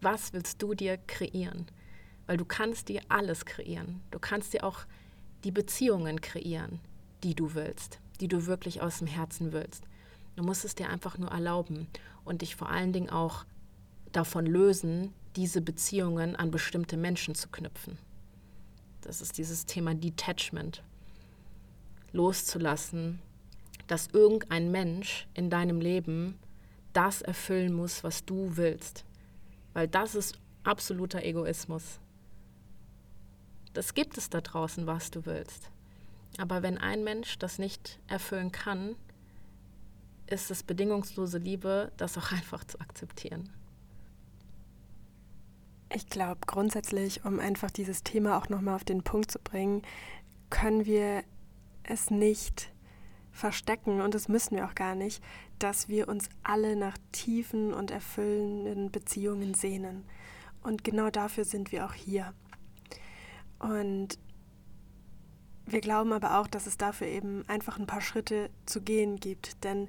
Was 0.00 0.32
willst 0.32 0.60
du 0.62 0.74
dir 0.74 0.96
kreieren? 0.96 1.66
Weil 2.26 2.38
du 2.38 2.44
kannst 2.44 2.88
dir 2.88 3.02
alles 3.08 3.44
kreieren. 3.44 4.00
Du 4.10 4.18
kannst 4.18 4.54
dir 4.54 4.64
auch 4.64 4.80
die 5.44 5.50
Beziehungen 5.50 6.22
kreieren, 6.22 6.80
die 7.22 7.34
du 7.34 7.54
willst, 7.54 8.00
die 8.20 8.28
du 8.28 8.46
wirklich 8.46 8.80
aus 8.80 8.98
dem 8.98 9.06
Herzen 9.06 9.52
willst. 9.52 9.84
Du 10.36 10.42
musst 10.42 10.64
es 10.64 10.74
dir 10.74 10.88
einfach 10.88 11.18
nur 11.18 11.30
erlauben 11.30 11.86
und 12.24 12.40
dich 12.42 12.56
vor 12.56 12.70
allen 12.70 12.94
Dingen 12.94 13.10
auch 13.10 13.44
davon 14.10 14.46
lösen, 14.46 15.12
diese 15.36 15.60
Beziehungen 15.60 16.34
an 16.34 16.50
bestimmte 16.50 16.96
Menschen 16.96 17.34
zu 17.34 17.48
knüpfen. 17.50 17.98
Das 19.02 19.20
ist 19.20 19.36
dieses 19.36 19.66
Thema 19.66 19.94
Detachment. 19.94 20.82
Loszulassen, 22.14 23.20
dass 23.86 24.06
irgendein 24.06 24.70
Mensch 24.70 25.26
in 25.34 25.50
deinem 25.50 25.80
Leben 25.80 26.38
das 26.92 27.20
erfüllen 27.20 27.74
muss, 27.74 28.04
was 28.04 28.24
du 28.24 28.56
willst. 28.56 29.04
Weil 29.74 29.88
das 29.88 30.14
ist 30.14 30.38
absoluter 30.62 31.22
Egoismus. 31.22 31.98
Das 33.74 33.94
gibt 33.94 34.16
es 34.16 34.30
da 34.30 34.40
draußen, 34.40 34.86
was 34.86 35.10
du 35.10 35.26
willst. 35.26 35.70
Aber 36.38 36.62
wenn 36.62 36.78
ein 36.78 37.04
Mensch 37.04 37.38
das 37.38 37.58
nicht 37.58 37.98
erfüllen 38.06 38.52
kann, 38.52 38.94
ist 40.26 40.50
es 40.50 40.62
bedingungslose 40.62 41.38
Liebe, 41.38 41.90
das 41.96 42.16
auch 42.16 42.32
einfach 42.32 42.64
zu 42.64 42.80
akzeptieren. 42.80 43.50
Ich 45.92 46.08
glaube 46.08 46.40
grundsätzlich, 46.46 47.24
um 47.24 47.38
einfach 47.38 47.70
dieses 47.70 48.02
Thema 48.02 48.38
auch 48.38 48.48
nochmal 48.48 48.76
auf 48.76 48.84
den 48.84 49.02
Punkt 49.02 49.30
zu 49.30 49.38
bringen, 49.38 49.82
können 50.50 50.86
wir 50.86 51.24
es 51.84 52.10
nicht 52.10 52.72
verstecken 53.32 54.00
und 54.00 54.14
das 54.14 54.28
müssen 54.28 54.56
wir 54.56 54.66
auch 54.66 54.74
gar 54.74 54.94
nicht, 54.94 55.22
dass 55.58 55.88
wir 55.88 56.08
uns 56.08 56.28
alle 56.42 56.76
nach 56.76 56.96
tiefen 57.12 57.72
und 57.74 57.90
erfüllenden 57.90 58.90
Beziehungen 58.90 59.54
sehnen. 59.54 60.04
Und 60.62 60.84
genau 60.84 61.10
dafür 61.10 61.44
sind 61.44 61.72
wir 61.72 61.84
auch 61.84 61.94
hier. 61.94 62.32
Und 63.58 64.18
wir 65.66 65.80
glauben 65.80 66.12
aber 66.12 66.38
auch, 66.38 66.46
dass 66.46 66.66
es 66.66 66.76
dafür 66.76 67.06
eben 67.06 67.48
einfach 67.48 67.78
ein 67.78 67.86
paar 67.86 68.00
Schritte 68.00 68.50
zu 68.66 68.82
gehen 68.82 69.16
gibt, 69.16 69.64
denn 69.64 69.88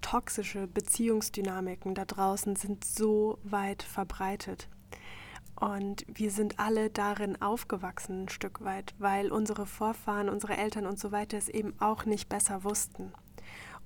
toxische 0.00 0.66
Beziehungsdynamiken 0.66 1.94
da 1.94 2.04
draußen 2.04 2.56
sind 2.56 2.84
so 2.84 3.38
weit 3.42 3.82
verbreitet. 3.82 4.68
Und 5.60 6.06
wir 6.08 6.30
sind 6.30 6.58
alle 6.58 6.88
darin 6.88 7.40
aufgewachsen 7.42 8.24
ein 8.24 8.28
Stück 8.30 8.64
weit, 8.64 8.94
weil 8.98 9.30
unsere 9.30 9.66
Vorfahren, 9.66 10.30
unsere 10.30 10.56
Eltern 10.56 10.86
und 10.86 10.98
so 10.98 11.12
weiter 11.12 11.36
es 11.36 11.50
eben 11.50 11.74
auch 11.78 12.06
nicht 12.06 12.30
besser 12.30 12.64
wussten. 12.64 13.12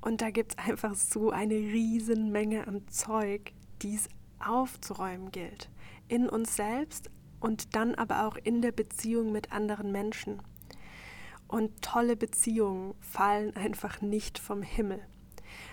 Und 0.00 0.20
da 0.20 0.30
gibt 0.30 0.52
es 0.52 0.58
einfach 0.58 0.94
so 0.94 1.30
eine 1.30 1.54
Riesenmenge 1.54 2.68
an 2.68 2.86
Zeug, 2.88 3.52
die 3.82 3.96
es 3.96 4.08
aufzuräumen 4.38 5.32
gilt. 5.32 5.68
In 6.06 6.28
uns 6.28 6.54
selbst, 6.54 7.10
und 7.40 7.74
dann 7.74 7.94
aber 7.94 8.26
auch 8.26 8.36
in 8.36 8.62
der 8.62 8.72
Beziehung 8.72 9.30
mit 9.30 9.52
anderen 9.52 9.92
Menschen. 9.92 10.40
Und 11.46 11.82
tolle 11.82 12.16
Beziehungen 12.16 12.94
fallen 13.00 13.54
einfach 13.54 14.00
nicht 14.00 14.38
vom 14.38 14.62
Himmel, 14.62 15.00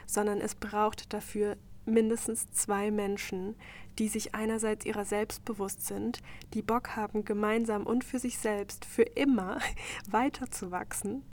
sondern 0.06 0.42
es 0.42 0.56
braucht 0.56 1.14
dafür 1.14 1.56
mindestens 1.86 2.52
zwei 2.52 2.92
Menschen, 2.92 3.56
die 4.00 4.08
sich 4.08 4.36
einerseits 4.36 4.86
ihrer 4.86 5.06
selbst 5.06 5.44
bewusst 5.46 5.86
sind, 5.86 6.22
die 6.54 6.62
Bock 6.62 6.96
haben, 6.96 7.26
gemeinsam 7.26 7.86
und 7.86 8.04
für 8.04 8.20
sich 8.20 8.38
selbst 8.38 8.86
für 8.86 9.04
immer 9.04 9.60
weiterzuwachsen 10.10 11.24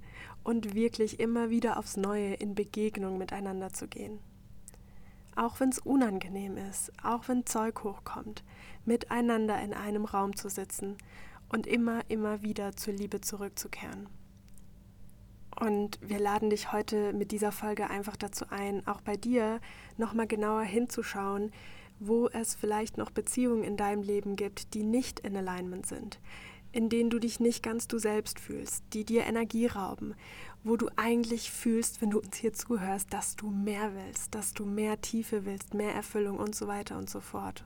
und 0.43 0.75
wirklich 0.75 1.21
immer 1.21 1.51
wieder 1.51 1.79
aufs 1.79 1.97
Neue 1.97 2.35
in 2.35 2.55
Begegnung 2.55 3.19
miteinander 3.19 3.73
zu 3.73 3.89
gehen 3.89 4.21
auch 5.39 5.61
wenn 5.61 5.69
es 5.71 5.79
unangenehm 5.79 6.57
ist, 6.57 6.93
auch 7.03 7.29
wenn 7.29 7.47
Zeug 7.47 7.85
hochkommt, 7.85 8.43
miteinander 8.85 9.61
in 9.63 9.73
einem 9.73 10.05
Raum 10.05 10.37
zu 10.37 10.51
sitzen 10.51 10.97
und 11.49 11.67
immer, 11.67 12.03
immer 12.09 12.43
wieder 12.43 12.77
zur 12.77 12.95
Liebe 12.95 13.21
zurückzukehren. 13.21 14.09
Und 15.59 15.99
wir 16.01 16.21
laden 16.21 16.51
dich 16.51 16.73
heute 16.73 17.13
mit 17.13 17.33
dieser 17.33 17.51
Folge 17.51 17.91
einfach 17.91 18.17
dazu 18.17 18.45
ein, 18.51 18.87
auch 18.87 19.01
bei 19.01 19.17
dir 19.17 19.61
nochmal 19.97 20.29
genauer 20.29 20.63
hinzuschauen, 20.63 21.51
wo 21.99 22.29
es 22.29 22.55
vielleicht 22.55 22.97
noch 22.97 23.11
Beziehungen 23.11 23.65
in 23.65 23.77
deinem 23.77 24.03
Leben 24.03 24.37
gibt, 24.37 24.75
die 24.75 24.85
nicht 24.85 25.19
in 25.21 25.37
Alignment 25.37 25.85
sind, 25.87 26.21
in 26.71 26.89
denen 26.89 27.11
du 27.11 27.19
dich 27.19 27.41
nicht 27.41 27.65
ganz 27.65 27.89
du 27.89 27.99
selbst 27.99 28.39
fühlst, 28.39 28.85
die 28.93 29.05
dir 29.05 29.25
Energie 29.25 29.67
rauben, 29.67 30.15
wo 30.63 30.77
du 30.77 30.89
eigentlich 30.95 31.51
fühlst, 31.51 32.01
wenn 32.03 32.11
du 32.11 32.21
uns 32.21 32.37
hier 32.37 32.53
zuhörst, 32.53 33.13
dass 33.13 33.35
du 33.35 33.51
mehr 33.51 33.93
willst, 33.97 34.37
dass 34.37 34.55
du 34.55 34.65
mehr 34.65 35.01
Tiefe 35.01 35.45
willst, 35.45 35.75
mehr 35.75 35.93
Erfüllung 35.93 36.39
und 36.39 36.55
so 36.55 36.69
weiter 36.69 36.97
und 36.97 37.11
so 37.11 37.21
fort. 37.21 37.65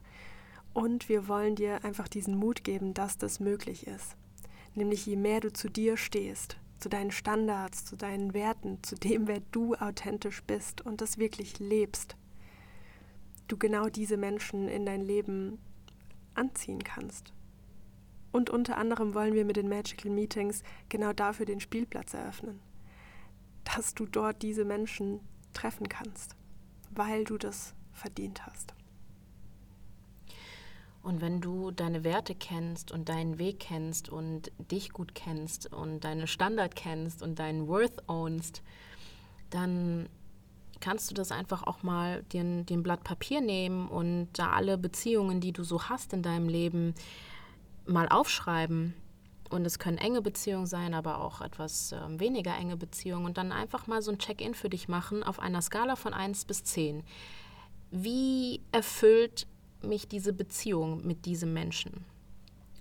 Und 0.73 1.09
wir 1.09 1.27
wollen 1.27 1.55
dir 1.55 1.85
einfach 1.85 2.07
diesen 2.07 2.37
Mut 2.37 2.63
geben, 2.63 2.95
dass 2.95 3.19
das 3.19 3.39
möglich 3.39 3.85
ist. 3.85 4.15
Nämlich 4.73 5.05
je 5.05 5.15
mehr 5.15 5.41
du 5.41 5.53
zu 5.53 5.69
dir 5.69 5.97
stehst, 5.97 6.57
zu 6.83 6.89
deinen 6.89 7.11
Standards, 7.11 7.85
zu 7.85 7.95
deinen 7.95 8.33
Werten, 8.33 8.83
zu 8.83 8.95
dem, 8.95 9.27
wer 9.27 9.39
du 9.51 9.75
authentisch 9.75 10.43
bist 10.43 10.81
und 10.81 11.01
das 11.01 11.17
wirklich 11.17 11.59
lebst, 11.59 12.15
du 13.47 13.57
genau 13.57 13.89
diese 13.89 14.17
Menschen 14.17 14.67
in 14.67 14.85
dein 14.85 15.01
Leben 15.01 15.57
anziehen 16.35 16.83
kannst. 16.83 17.33
Und 18.31 18.49
unter 18.49 18.77
anderem 18.77 19.13
wollen 19.13 19.33
wir 19.33 19.45
mit 19.45 19.55
den 19.55 19.69
Magical 19.69 20.11
Meetings 20.11 20.63
genau 20.89 21.13
dafür 21.13 21.45
den 21.45 21.59
Spielplatz 21.59 22.13
eröffnen 22.13 22.59
dass 23.63 23.93
du 23.93 24.05
dort 24.05 24.41
diese 24.41 24.65
Menschen 24.65 25.21
treffen 25.53 25.87
kannst, 25.89 26.35
weil 26.91 27.23
du 27.23 27.37
das 27.37 27.73
verdient 27.91 28.45
hast. 28.45 28.73
Und 31.03 31.19
wenn 31.19 31.41
du 31.41 31.71
deine 31.71 32.05
Werte 32.05 32.33
kennst 32.33 32.91
und 32.91 33.09
deinen 33.09 33.37
Weg 33.37 33.59
kennst 33.59 34.07
und 34.07 34.51
dich 34.57 34.91
gut 34.91 35.13
kennst 35.13 35.71
und 35.71 35.99
deine 36.05 36.27
Standard 36.27 36.75
kennst 36.75 37.21
und 37.21 37.39
deinen 37.39 37.67
Worth 37.67 38.07
ownst, 38.07 38.63
dann 39.49 40.07
kannst 40.79 41.11
du 41.11 41.13
das 41.13 41.31
einfach 41.31 41.63
auch 41.63 41.83
mal 41.83 42.23
den, 42.23 42.65
den 42.65 42.83
Blatt 42.83 43.03
Papier 43.03 43.41
nehmen 43.41 43.89
und 43.89 44.29
da 44.33 44.51
alle 44.51 44.77
Beziehungen, 44.77 45.41
die 45.41 45.51
du 45.51 45.63
so 45.63 45.83
hast 45.83 46.13
in 46.13 46.23
deinem 46.23 46.47
Leben, 46.47 46.95
mal 47.85 48.07
aufschreiben 48.07 48.93
und 49.49 49.65
es 49.65 49.79
können 49.79 49.97
enge 49.97 50.21
Beziehungen 50.21 50.65
sein, 50.65 50.93
aber 50.93 51.21
auch 51.21 51.41
etwas 51.41 51.91
äh, 51.91 51.99
weniger 52.19 52.55
enge 52.55 52.75
Beziehungen. 52.75 53.25
Und 53.25 53.37
dann 53.37 53.51
einfach 53.51 53.87
mal 53.87 54.01
so 54.01 54.11
ein 54.11 54.19
Check-in 54.19 54.55
für 54.55 54.69
dich 54.69 54.87
machen 54.87 55.21
auf 55.21 55.39
einer 55.39 55.61
Skala 55.61 55.95
von 55.95 56.13
1 56.13 56.45
bis 56.45 56.63
10. 56.63 57.03
Wie 57.91 58.61
erfüllt 58.71 59.47
mich 59.83 60.07
diese 60.07 60.33
Beziehung 60.33 61.05
mit 61.05 61.25
diesem 61.25 61.53
Menschen? 61.53 62.05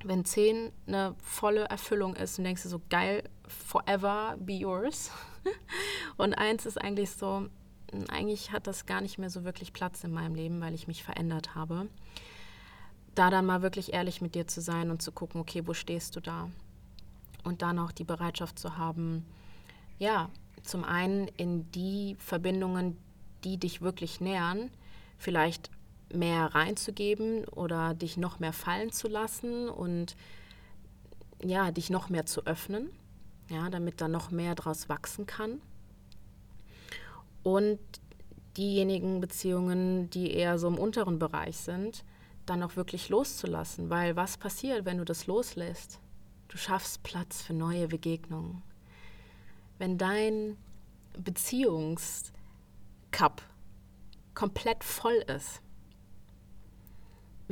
wenn 0.05 0.25
10 0.25 0.73
eine 0.87 1.15
volle 1.23 1.65
Erfüllung 1.65 2.15
ist 2.17 2.39
und 2.39 2.45
denkst 2.45 2.63
du 2.63 2.69
so, 2.69 2.81
geil, 2.91 3.29
forever 3.47 4.37
be 4.39 4.55
yours. 4.55 5.11
und 6.17 6.35
1 6.35 6.67
ist 6.67 6.81
eigentlich 6.81 7.11
so, 7.11 7.49
hm, 7.91 8.05
eigentlich 8.11 8.53
hat 8.53 8.67
das 8.67 8.87
gar 8.87 9.01
nicht 9.01 9.19
mehr 9.19 9.31
so 9.31 9.45
wirklich 9.45 9.73
Platz 9.73 10.05
in 10.05 10.13
meinem 10.13 10.35
Leben, 10.35 10.61
weil 10.61 10.75
ich 10.75 10.89
mich 10.89 11.03
verändert 11.05 11.55
habe. 11.55 11.89
Da 13.15 13.31
dann 13.31 13.47
mal 13.47 13.63
wirklich 13.63 13.93
ehrlich 13.93 14.21
mit 14.21 14.35
dir 14.35 14.47
zu 14.47 14.61
sein 14.61 14.91
und 14.91 15.03
zu 15.03 15.13
gucken, 15.13 15.41
okay, 15.41 15.67
wo 15.67 15.75
stehst 15.75 16.17
du 16.17 16.21
da? 16.21 16.49
Und 17.45 17.63
dann 17.63 17.79
auch 17.79 17.93
die 17.93 18.05
Bereitschaft 18.05 18.59
zu 18.59 18.77
haben, 18.77 19.27
ja, 19.99 20.31
zum 20.63 20.85
einen 20.85 21.29
in 21.37 21.71
die 21.73 22.17
Verbindungen, 22.19 22.97
die 23.45 23.59
dich 23.59 23.83
wirklich 23.83 24.21
nähern, 24.21 24.71
vielleicht 25.19 25.71
mehr 26.15 26.55
reinzugeben 26.55 27.45
oder 27.47 27.95
dich 27.95 28.17
noch 28.17 28.39
mehr 28.39 28.53
fallen 28.53 28.93
zu 28.93 29.09
lassen 29.09 29.69
und 29.69 30.17
ja, 31.43 31.71
dich 31.71 31.91
noch 31.91 32.09
mehr 32.09 32.27
zu 32.27 32.47
öffnen, 32.47 32.91
ja, 33.49 33.71
damit 33.71 34.01
da 34.01 34.09
noch 34.09 34.31
mehr 34.31 34.55
draus 34.55 34.89
wachsen 34.89 35.27
kann. 35.27 35.61
Und 37.43 37.81
diejenigen 38.57 39.21
Beziehungen, 39.21 40.11
die 40.11 40.33
eher 40.33 40.59
so 40.59 40.69
im 40.69 40.79
unteren 40.79 41.19
Bereich 41.19 41.57
sind, 41.57 42.05
dann 42.47 42.63
auch 42.63 42.77
wirklich 42.77 43.09
loszulassen, 43.09 43.91
weil 43.91 44.17
was 44.17 44.37
passiert, 44.37 44.85
wenn 44.85 44.99
du 44.99 45.05
das 45.05 45.27
loslässt? 45.27 46.01
Du 46.49 46.59
schaffst 46.59 47.03
Platz 47.03 47.43
für 47.43 47.55
neue 47.55 47.89
Begegnungen. 47.89 48.63
Wenn 49.79 49.97
dein 49.97 50.57
Beziehungscup 51.19 52.33
komplett 54.35 54.85
voll 54.85 55.25
ist, 55.35 55.61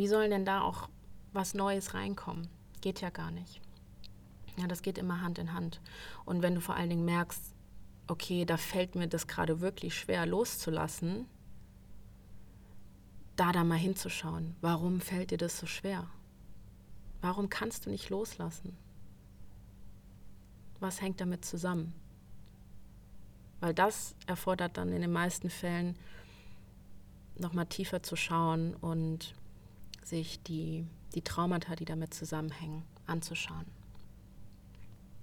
wie 0.01 0.09
soll 0.09 0.31
denn 0.31 0.47
da 0.47 0.63
auch 0.63 0.89
was 1.35 1.53
Neues 1.53 1.93
reinkommen? 1.93 2.49
Geht 2.81 3.03
ja 3.03 3.11
gar 3.11 3.31
nicht. 3.31 3.61
Ja, 4.57 4.67
das 4.67 4.81
geht 4.81 4.97
immer 4.97 5.21
Hand 5.21 5.39
in 5.39 5.53
Hand. 5.53 5.83
Und 6.25 6.41
wenn 6.41 6.55
du 6.55 6.63
vor 6.63 6.75
allen 6.75 6.89
Dingen 6.89 7.05
merkst, 7.05 7.55
okay, 8.07 8.47
da 8.47 8.57
fällt 8.57 8.95
mir 8.95 9.09
das 9.09 9.27
gerade 9.27 9.61
wirklich 9.61 9.95
schwer 9.95 10.25
loszulassen, 10.25 11.27
da 13.37 13.53
da 13.53 13.63
mal 13.63 13.77
hinzuschauen. 13.77 14.57
Warum 14.63 15.03
fällt 15.03 15.33
dir 15.33 15.37
das 15.37 15.59
so 15.59 15.67
schwer? 15.67 16.07
Warum 17.21 17.51
kannst 17.51 17.85
du 17.85 17.91
nicht 17.91 18.09
loslassen? 18.09 18.79
Was 20.79 21.03
hängt 21.03 21.21
damit 21.21 21.45
zusammen? 21.45 21.93
Weil 23.61 23.75
das 23.75 24.15
erfordert 24.27 24.79
dann 24.79 24.95
in 24.95 25.03
den 25.03 25.13
meisten 25.13 25.51
Fällen 25.51 25.95
nochmal 27.37 27.67
tiefer 27.67 28.03
zu 28.03 28.17
schauen 28.17 28.75
und 28.77 29.35
sich 30.05 30.43
die, 30.43 30.87
die 31.15 31.23
Traumata, 31.23 31.77
die 31.77 31.85
damit 31.85 32.15
zusammenhängen, 32.15 32.83
anzuschauen. 33.07 33.67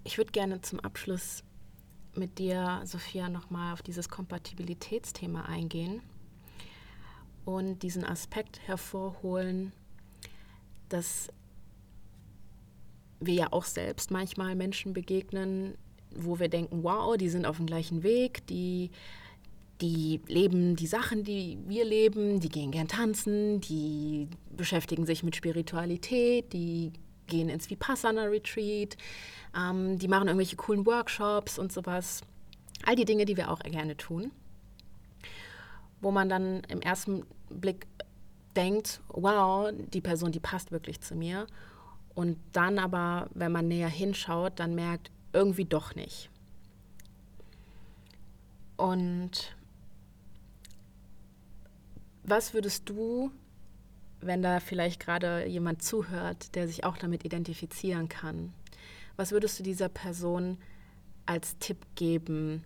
Ich 0.03 0.17
würde 0.17 0.31
gerne 0.31 0.61
zum 0.61 0.79
Abschluss 0.79 1.43
mit 2.15 2.39
dir, 2.39 2.81
Sophia, 2.85 3.29
nochmal 3.29 3.73
auf 3.73 3.81
dieses 3.81 4.09
Kompatibilitätsthema 4.09 5.43
eingehen 5.43 6.01
und 7.45 7.83
diesen 7.83 8.03
Aspekt 8.03 8.59
hervorholen, 8.67 9.71
dass 10.89 11.29
wir 13.19 13.33
ja 13.33 13.47
auch 13.51 13.63
selbst 13.63 14.11
manchmal 14.11 14.55
Menschen 14.55 14.93
begegnen, 14.93 15.77
wo 16.15 16.39
wir 16.39 16.49
denken, 16.49 16.83
wow, 16.83 17.17
die 17.17 17.29
sind 17.29 17.45
auf 17.45 17.57
dem 17.57 17.65
gleichen 17.65 18.03
Weg, 18.03 18.45
die 18.47 18.91
die 19.81 20.21
leben 20.27 20.75
die 20.75 20.87
Sachen, 20.87 21.23
die 21.23 21.57
wir 21.67 21.85
leben, 21.85 22.39
die 22.39 22.49
gehen 22.49 22.71
gern 22.71 22.87
tanzen, 22.87 23.61
die 23.61 24.27
beschäftigen 24.49 25.05
sich 25.05 25.23
mit 25.23 25.35
Spiritualität, 25.35 26.51
die 26.53 26.91
gehen 27.27 27.49
ins 27.49 27.69
Vipassana-Retreat, 27.69 28.97
ähm, 29.55 29.99
die 29.99 30.07
machen 30.07 30.27
irgendwelche 30.27 30.55
coolen 30.55 30.85
Workshops 30.85 31.59
und 31.59 31.71
sowas. 31.71 32.21
All 32.85 32.95
die 32.95 33.05
Dinge, 33.05 33.25
die 33.25 33.37
wir 33.37 33.51
auch 33.51 33.59
gerne 33.59 33.97
tun. 33.97 34.31
Wo 36.01 36.11
man 36.11 36.29
dann 36.29 36.61
im 36.69 36.81
ersten 36.81 37.25
Blick 37.49 37.87
denkt, 38.55 39.01
wow, 39.09 39.71
die 39.93 40.01
Person, 40.01 40.31
die 40.31 40.39
passt 40.39 40.71
wirklich 40.71 41.01
zu 41.01 41.15
mir. 41.15 41.47
Und 42.15 42.37
dann 42.53 42.79
aber, 42.79 43.29
wenn 43.33 43.51
man 43.51 43.67
näher 43.67 43.89
hinschaut, 43.89 44.53
dann 44.59 44.73
merkt, 44.73 45.11
irgendwie 45.33 45.65
doch 45.65 45.93
nicht. 45.95 46.29
Und 48.75 49.55
was 52.27 52.53
würdest 52.53 52.89
du, 52.89 53.31
wenn 54.19 54.41
da 54.41 54.59
vielleicht 54.59 54.99
gerade 54.99 55.45
jemand 55.45 55.81
zuhört, 55.81 56.53
der 56.55 56.67
sich 56.67 56.83
auch 56.83 56.97
damit 56.97 57.23
identifizieren 57.23 58.09
kann, 58.09 58.53
was 59.15 59.31
würdest 59.31 59.57
du 59.57 59.63
dieser 59.63 59.89
Person 59.89 60.57
als 61.25 61.57
Tipp 61.57 61.77
geben, 61.95 62.63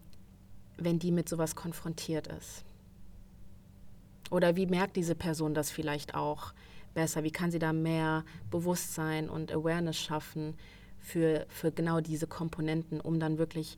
wenn 0.78 1.00
die 1.00 1.12
mit 1.12 1.30
sowas 1.30 1.56
konfrontiert 1.56 2.28
ist? 2.28 2.66
Oder 4.32 4.56
wie 4.56 4.66
merkt 4.66 4.96
diese 4.96 5.16
Person 5.16 5.54
das 5.54 5.70
vielleicht 5.70 6.16
auch 6.16 6.54
besser? 6.94 7.24
Wie 7.24 7.32
kann 7.32 7.52
sie 7.52 7.60
da 7.60 7.72
mehr 7.72 8.26
Bewusstsein 8.50 9.30
und 9.30 9.52
Awareness 9.52 9.98
schaffen 9.98 10.56
für, 11.00 11.46
für 11.50 11.72
genau 11.72 12.02
diese 12.02 12.28
Komponenten, 12.28 13.00
um 13.00 13.20
dann 13.20 13.38
wirklich 13.38 13.78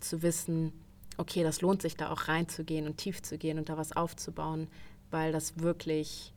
zu 0.00 0.22
wissen, 0.22 0.72
okay, 1.16 1.42
das 1.42 1.60
lohnt 1.62 1.82
sich 1.82 1.96
da 1.96 2.10
auch 2.10 2.28
reinzugehen 2.28 2.86
und 2.86 2.98
tief 2.98 3.22
zu 3.22 3.38
gehen 3.38 3.58
und 3.58 3.68
da 3.68 3.76
was 3.76 3.92
aufzubauen, 3.92 4.68
weil 5.10 5.32
das 5.32 5.58
wirklich 5.60 6.32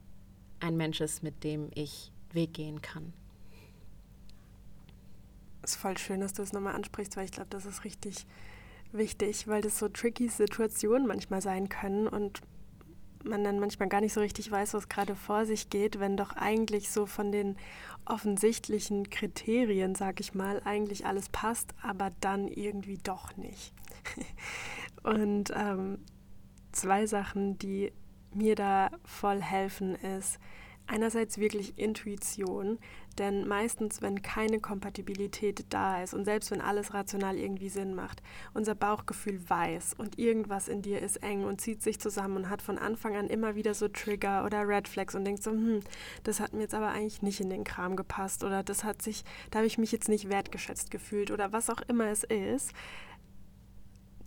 ein 0.59 0.77
Mensch 0.77 1.01
ist, 1.01 1.23
mit 1.23 1.43
dem 1.43 1.69
ich 1.73 2.11
Weg 2.31 2.53
gehen 2.53 2.81
kann. 2.81 3.13
Es 5.61 5.71
ist 5.71 5.77
voll 5.77 5.97
schön, 5.97 6.21
dass 6.21 6.33
du 6.33 6.41
es 6.41 6.53
nochmal 6.53 6.75
ansprichst, 6.75 7.17
weil 7.17 7.25
ich 7.25 7.31
glaube, 7.31 7.49
das 7.49 7.65
ist 7.65 7.83
richtig 7.83 8.25
wichtig, 8.91 9.47
weil 9.47 9.61
das 9.61 9.77
so 9.77 9.87
tricky 9.87 10.27
Situationen 10.29 11.07
manchmal 11.07 11.41
sein 11.41 11.69
können 11.69 12.07
und 12.07 12.41
man 13.23 13.43
dann 13.43 13.59
manchmal 13.59 13.89
gar 13.89 14.01
nicht 14.01 14.13
so 14.13 14.21
richtig 14.21 14.49
weiß, 14.49 14.73
was 14.73 14.87
gerade 14.87 15.15
vor 15.15 15.45
sich 15.45 15.69
geht, 15.69 15.99
wenn 15.99 16.15
doch 16.15 16.35
eigentlich 16.35 16.89
so 16.89 17.05
von 17.05 17.31
den 17.31 17.57
offensichtlichen 18.05 19.09
Kriterien, 19.09 19.95
sag 19.95 20.19
ich 20.19 20.33
mal, 20.33 20.61
eigentlich 20.63 21.05
alles 21.05 21.29
passt, 21.29 21.73
aber 21.81 22.11
dann 22.21 22.47
irgendwie 22.47 22.97
doch 22.97 23.35
nicht. 23.35 23.73
und 25.03 25.51
ähm, 25.55 25.99
zwei 26.71 27.05
Sachen, 27.05 27.57
die 27.59 27.91
mir 28.33 28.55
da 28.55 28.89
voll 29.05 29.41
helfen, 29.41 29.95
ist 29.95 30.39
einerseits 30.89 31.37
wirklich 31.37 31.77
Intuition, 31.77 32.79
denn 33.17 33.47
meistens, 33.47 34.01
wenn 34.01 34.21
keine 34.21 34.59
Kompatibilität 34.59 35.65
da 35.69 36.01
ist 36.01 36.13
und 36.13 36.25
selbst 36.25 36.51
wenn 36.51 36.61
alles 36.61 36.93
rational 36.93 37.37
irgendwie 37.37 37.69
Sinn 37.69 37.93
macht, 37.93 38.21
unser 38.53 38.75
Bauchgefühl 38.75 39.39
weiß 39.47 39.93
und 39.93 40.17
irgendwas 40.17 40.67
in 40.67 40.81
dir 40.81 41.01
ist 41.01 41.17
eng 41.17 41.43
und 41.43 41.61
zieht 41.61 41.83
sich 41.83 41.99
zusammen 41.99 42.37
und 42.37 42.49
hat 42.49 42.61
von 42.61 42.77
Anfang 42.77 43.15
an 43.15 43.27
immer 43.27 43.55
wieder 43.55 43.73
so 43.73 43.87
Trigger 43.87 44.45
oder 44.45 44.67
Red 44.67 44.87
Flags 44.87 45.15
und 45.15 45.25
denkt 45.25 45.43
so, 45.43 45.51
hm, 45.51 45.81
das 46.23 46.39
hat 46.39 46.53
mir 46.53 46.61
jetzt 46.61 46.75
aber 46.75 46.89
eigentlich 46.89 47.21
nicht 47.21 47.39
in 47.39 47.49
den 47.49 47.63
Kram 47.63 47.95
gepasst 47.95 48.43
oder 48.43 48.63
das 48.63 48.83
hat 48.83 49.01
sich, 49.01 49.23
da 49.51 49.59
habe 49.59 49.67
ich 49.67 49.77
mich 49.77 49.91
jetzt 49.91 50.09
nicht 50.09 50.29
wertgeschätzt 50.29 50.91
gefühlt 50.91 51.29
oder 51.31 51.51
was 51.51 51.69
auch 51.69 51.81
immer 51.87 52.07
es 52.07 52.23
ist. 52.23 52.71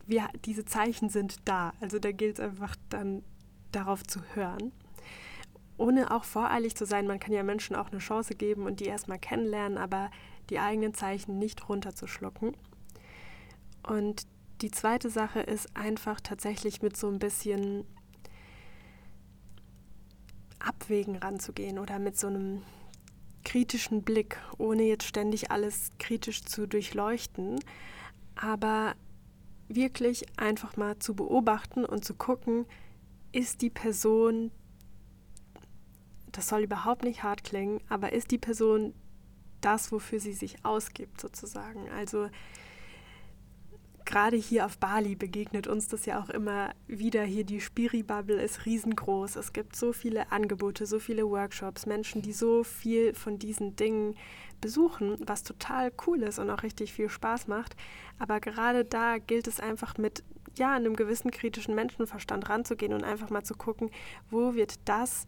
Wir, 0.06 0.28
diese 0.44 0.64
Zeichen 0.64 1.08
sind 1.08 1.36
da. 1.44 1.72
Also 1.80 1.98
da 1.98 2.12
gilt 2.12 2.38
es 2.38 2.44
einfach 2.44 2.76
dann 2.88 3.22
darauf 3.72 4.02
zu 4.04 4.20
hören. 4.34 4.72
Ohne 5.78 6.10
auch 6.10 6.24
voreilig 6.24 6.76
zu 6.76 6.86
sein, 6.86 7.06
man 7.06 7.18
kann 7.18 7.32
ja 7.32 7.42
Menschen 7.42 7.74
auch 7.74 7.90
eine 7.90 7.98
Chance 7.98 8.34
geben 8.34 8.66
und 8.66 8.80
die 8.80 8.86
erstmal 8.86 9.18
kennenlernen, 9.18 9.78
aber 9.78 10.10
die 10.50 10.58
eigenen 10.58 10.94
Zeichen 10.94 11.38
nicht 11.38 11.68
runterzuschlucken. 11.68 12.56
Und 13.86 14.26
die 14.60 14.70
zweite 14.70 15.10
Sache 15.10 15.40
ist 15.40 15.76
einfach 15.76 16.20
tatsächlich 16.20 16.82
mit 16.82 16.96
so 16.96 17.08
ein 17.08 17.18
bisschen 17.18 17.84
Abwägen 20.60 21.16
ranzugehen 21.16 21.78
oder 21.78 21.98
mit 21.98 22.18
so 22.18 22.28
einem 22.28 22.62
kritischen 23.44 24.02
Blick, 24.02 24.38
ohne 24.58 24.84
jetzt 24.84 25.04
ständig 25.04 25.50
alles 25.50 25.90
kritisch 25.98 26.44
zu 26.44 26.66
durchleuchten, 26.68 27.58
aber 28.36 28.94
wirklich 29.68 30.26
einfach 30.38 30.76
mal 30.76 30.98
zu 30.98 31.14
beobachten 31.14 31.84
und 31.84 32.04
zu 32.04 32.14
gucken, 32.14 32.66
ist 33.32 33.62
die 33.62 33.70
Person, 33.70 34.50
das 36.30 36.48
soll 36.48 36.62
überhaupt 36.62 37.02
nicht 37.02 37.22
hart 37.22 37.44
klingen, 37.44 37.80
aber 37.88 38.12
ist 38.12 38.30
die 38.30 38.38
Person 38.38 38.94
das, 39.60 39.92
wofür 39.92 40.20
sie 40.20 40.32
sich 40.32 40.64
ausgibt, 40.64 41.20
sozusagen. 41.20 41.88
Also 41.90 42.28
gerade 44.04 44.36
hier 44.36 44.66
auf 44.66 44.78
Bali 44.78 45.14
begegnet 45.14 45.66
uns 45.66 45.88
das 45.88 46.04
ja 46.06 46.20
auch 46.20 46.28
immer 46.28 46.74
wieder. 46.86 47.22
Hier 47.22 47.44
die 47.44 47.60
Spiri-Bubble 47.60 48.42
ist 48.42 48.66
riesengroß. 48.66 49.36
Es 49.36 49.52
gibt 49.52 49.76
so 49.76 49.92
viele 49.92 50.30
Angebote, 50.30 50.86
so 50.86 50.98
viele 50.98 51.28
Workshops, 51.28 51.86
Menschen, 51.86 52.22
die 52.22 52.32
so 52.32 52.64
viel 52.64 53.14
von 53.14 53.38
diesen 53.38 53.76
Dingen 53.76 54.16
besuchen, 54.60 55.16
was 55.26 55.42
total 55.42 55.92
cool 56.06 56.22
ist 56.22 56.38
und 56.38 56.50
auch 56.50 56.62
richtig 56.62 56.92
viel 56.92 57.08
Spaß 57.08 57.48
macht. 57.48 57.76
Aber 58.18 58.40
gerade 58.40 58.84
da 58.84 59.18
gilt 59.18 59.46
es 59.46 59.60
einfach 59.60 59.96
mit 59.98 60.22
ja, 60.56 60.74
einem 60.74 60.96
gewissen 60.96 61.30
kritischen 61.30 61.74
Menschenverstand 61.74 62.48
ranzugehen 62.48 62.92
und 62.92 63.04
einfach 63.04 63.30
mal 63.30 63.42
zu 63.42 63.54
gucken, 63.54 63.90
wo 64.30 64.54
wird 64.54 64.74
das, 64.86 65.26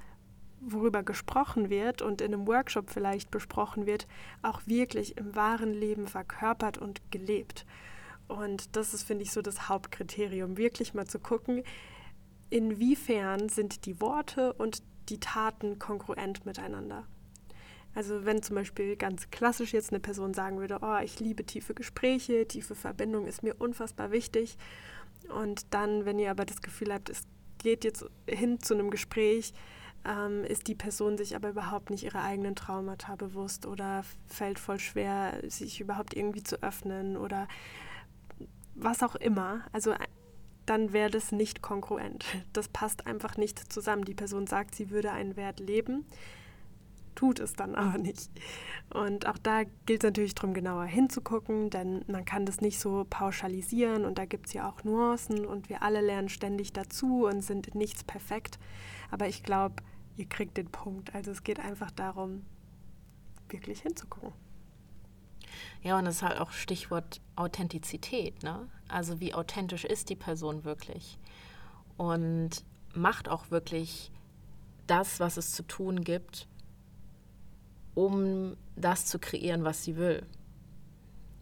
worüber 0.61 1.03
gesprochen 1.03 1.71
wird 1.71 2.03
und 2.03 2.21
in 2.21 2.33
einem 2.33 2.47
Workshop 2.47 2.91
vielleicht 2.91 3.31
besprochen 3.31 3.87
wird, 3.87 4.07
auch 4.43 4.63
wirklich 4.67 5.17
im 5.17 5.35
wahren 5.35 5.75
Leben 5.75 6.07
verkörpert 6.07 6.79
und 6.79 7.01
gelebt. 7.11 7.67
Und 8.29 8.77
das 8.77 8.95
ist, 8.95 9.03
finde 9.03 9.25
ich, 9.25 9.33
so 9.33 9.43
das 9.43 9.69
Hauptkriterium, 9.69 10.57
wirklich 10.57 10.95
mal 10.95 11.07
zu 11.07 11.19
gucken, 11.19 11.63
inwiefern 12.51 13.49
sind 13.49 13.85
die 13.85 14.01
Worte 14.01 14.55
und 14.55 14.83
die 15.09 15.21
Taten 15.21 15.79
kongruent 15.79 16.47
miteinander. 16.47 17.07
Also 17.95 18.25
wenn 18.25 18.43
zum 18.43 18.57
Beispiel 18.57 18.97
ganz 18.97 19.31
klassisch 19.31 19.73
jetzt 19.73 19.93
eine 19.93 20.01
Person 20.01 20.35
sagen 20.35 20.59
würde, 20.59 20.79
oh, 20.83 20.99
ich 21.03 21.21
liebe 21.21 21.45
tiefe 21.45 21.75
Gespräche, 21.75 22.47
tiefe 22.49 22.75
Verbindung 22.75 23.27
ist 23.27 23.43
mir 23.43 23.55
unfassbar 23.55 24.11
wichtig. 24.11 24.57
Und 25.29 25.73
dann, 25.75 26.05
wenn 26.05 26.19
ihr 26.19 26.31
aber 26.31 26.45
das 26.45 26.63
Gefühl 26.63 26.93
habt, 26.93 27.11
es 27.11 27.25
geht 27.59 27.85
jetzt 27.85 28.05
hin 28.29 28.61
zu 28.61 28.75
einem 28.75 28.91
Gespräch, 28.91 29.55
ähm, 30.05 30.45
ist 30.45 30.69
die 30.69 30.75
Person 30.75 31.17
sich 31.17 31.35
aber 31.35 31.51
überhaupt 31.51 31.91
nicht 31.91 32.05
ihrer 32.05 32.23
eigenen 32.23 32.55
Traumata 32.55 33.17
bewusst 33.17 33.67
oder 33.67 34.05
fällt 34.27 34.59
voll 34.59 34.79
schwer, 34.79 35.41
sich 35.49 35.81
überhaupt 35.81 36.15
irgendwie 36.15 36.43
zu 36.43 36.63
öffnen 36.63 37.17
oder 37.17 37.49
was 38.75 39.03
auch 39.03 39.15
immer. 39.15 39.65
Also 39.73 39.93
äh, 39.93 39.99
dann 40.67 40.93
wäre 40.93 41.11
das 41.11 41.33
nicht 41.33 41.63
kongruent. 41.63 42.25
Das 42.53 42.69
passt 42.69 43.07
einfach 43.07 43.37
nicht 43.37 43.73
zusammen. 43.73 44.05
Die 44.05 44.15
Person 44.15 44.47
sagt, 44.47 44.75
sie 44.75 44.91
würde 44.91 45.13
einen 45.13 45.37
Wert 45.37 45.61
leben, 45.61 46.07
tut 47.15 47.41
es 47.41 47.55
dann 47.55 47.75
aber 47.75 47.99
nicht. 47.99 48.31
Und 48.93 49.27
auch 49.27 49.39
da 49.39 49.65
gilt 49.87 50.03
es 50.03 50.09
natürlich 50.09 50.35
darum, 50.35 50.55
genauer 50.55 50.85
hinzugucken, 50.85 51.71
denn 51.71 52.05
man 52.07 52.25
kann 52.25 52.47
das 52.47 52.61
nicht 52.61 52.79
so 52.79 53.07
pauschalisieren 53.09 54.05
und 54.05 54.19
da 54.19 54.25
gibt 54.25 54.47
es 54.47 54.53
ja 54.53 54.69
auch 54.69 54.85
Nuancen 54.85 55.47
und 55.47 55.69
wir 55.69 55.83
alle 55.83 56.01
lernen 56.01 56.29
ständig 56.29 56.73
dazu 56.73 57.27
und 57.27 57.43
sind 57.43 57.75
nichts 57.75 58.05
perfekt. 58.05 58.59
Aber 59.11 59.29
ich 59.29 59.43
glaube, 59.43 59.77
ihr 60.17 60.29
kriegt 60.29 60.57
den 60.57 60.71
Punkt. 60.71 61.15
Also 61.15 61.31
es 61.31 61.43
geht 61.43 61.61
einfach 61.61 61.91
darum, 61.91 62.45
wirklich 63.49 63.81
hinzugucken. 63.81 64.33
Ja, 65.83 65.99
und 65.99 66.05
das 66.05 66.17
ist 66.17 66.23
halt 66.23 66.41
auch 66.41 66.51
Stichwort 66.51 67.21
Authentizität. 67.37 68.43
Ne? 68.43 68.69
Also 68.89 69.21
wie 69.21 69.35
authentisch 69.35 69.85
ist 69.85 70.09
die 70.09 70.17
Person 70.17 70.65
wirklich? 70.65 71.19
Und 71.97 72.65
macht 72.95 73.29
auch 73.29 73.51
wirklich 73.51 74.11
das, 74.87 75.21
was 75.21 75.37
es 75.37 75.53
zu 75.53 75.63
tun 75.63 76.03
gibt, 76.03 76.49
um 77.95 78.57
das 78.77 79.07
zu 79.07 79.19
kreieren, 79.19 79.65
was 79.65 79.85
sie 79.85 79.97
will. 79.97 80.27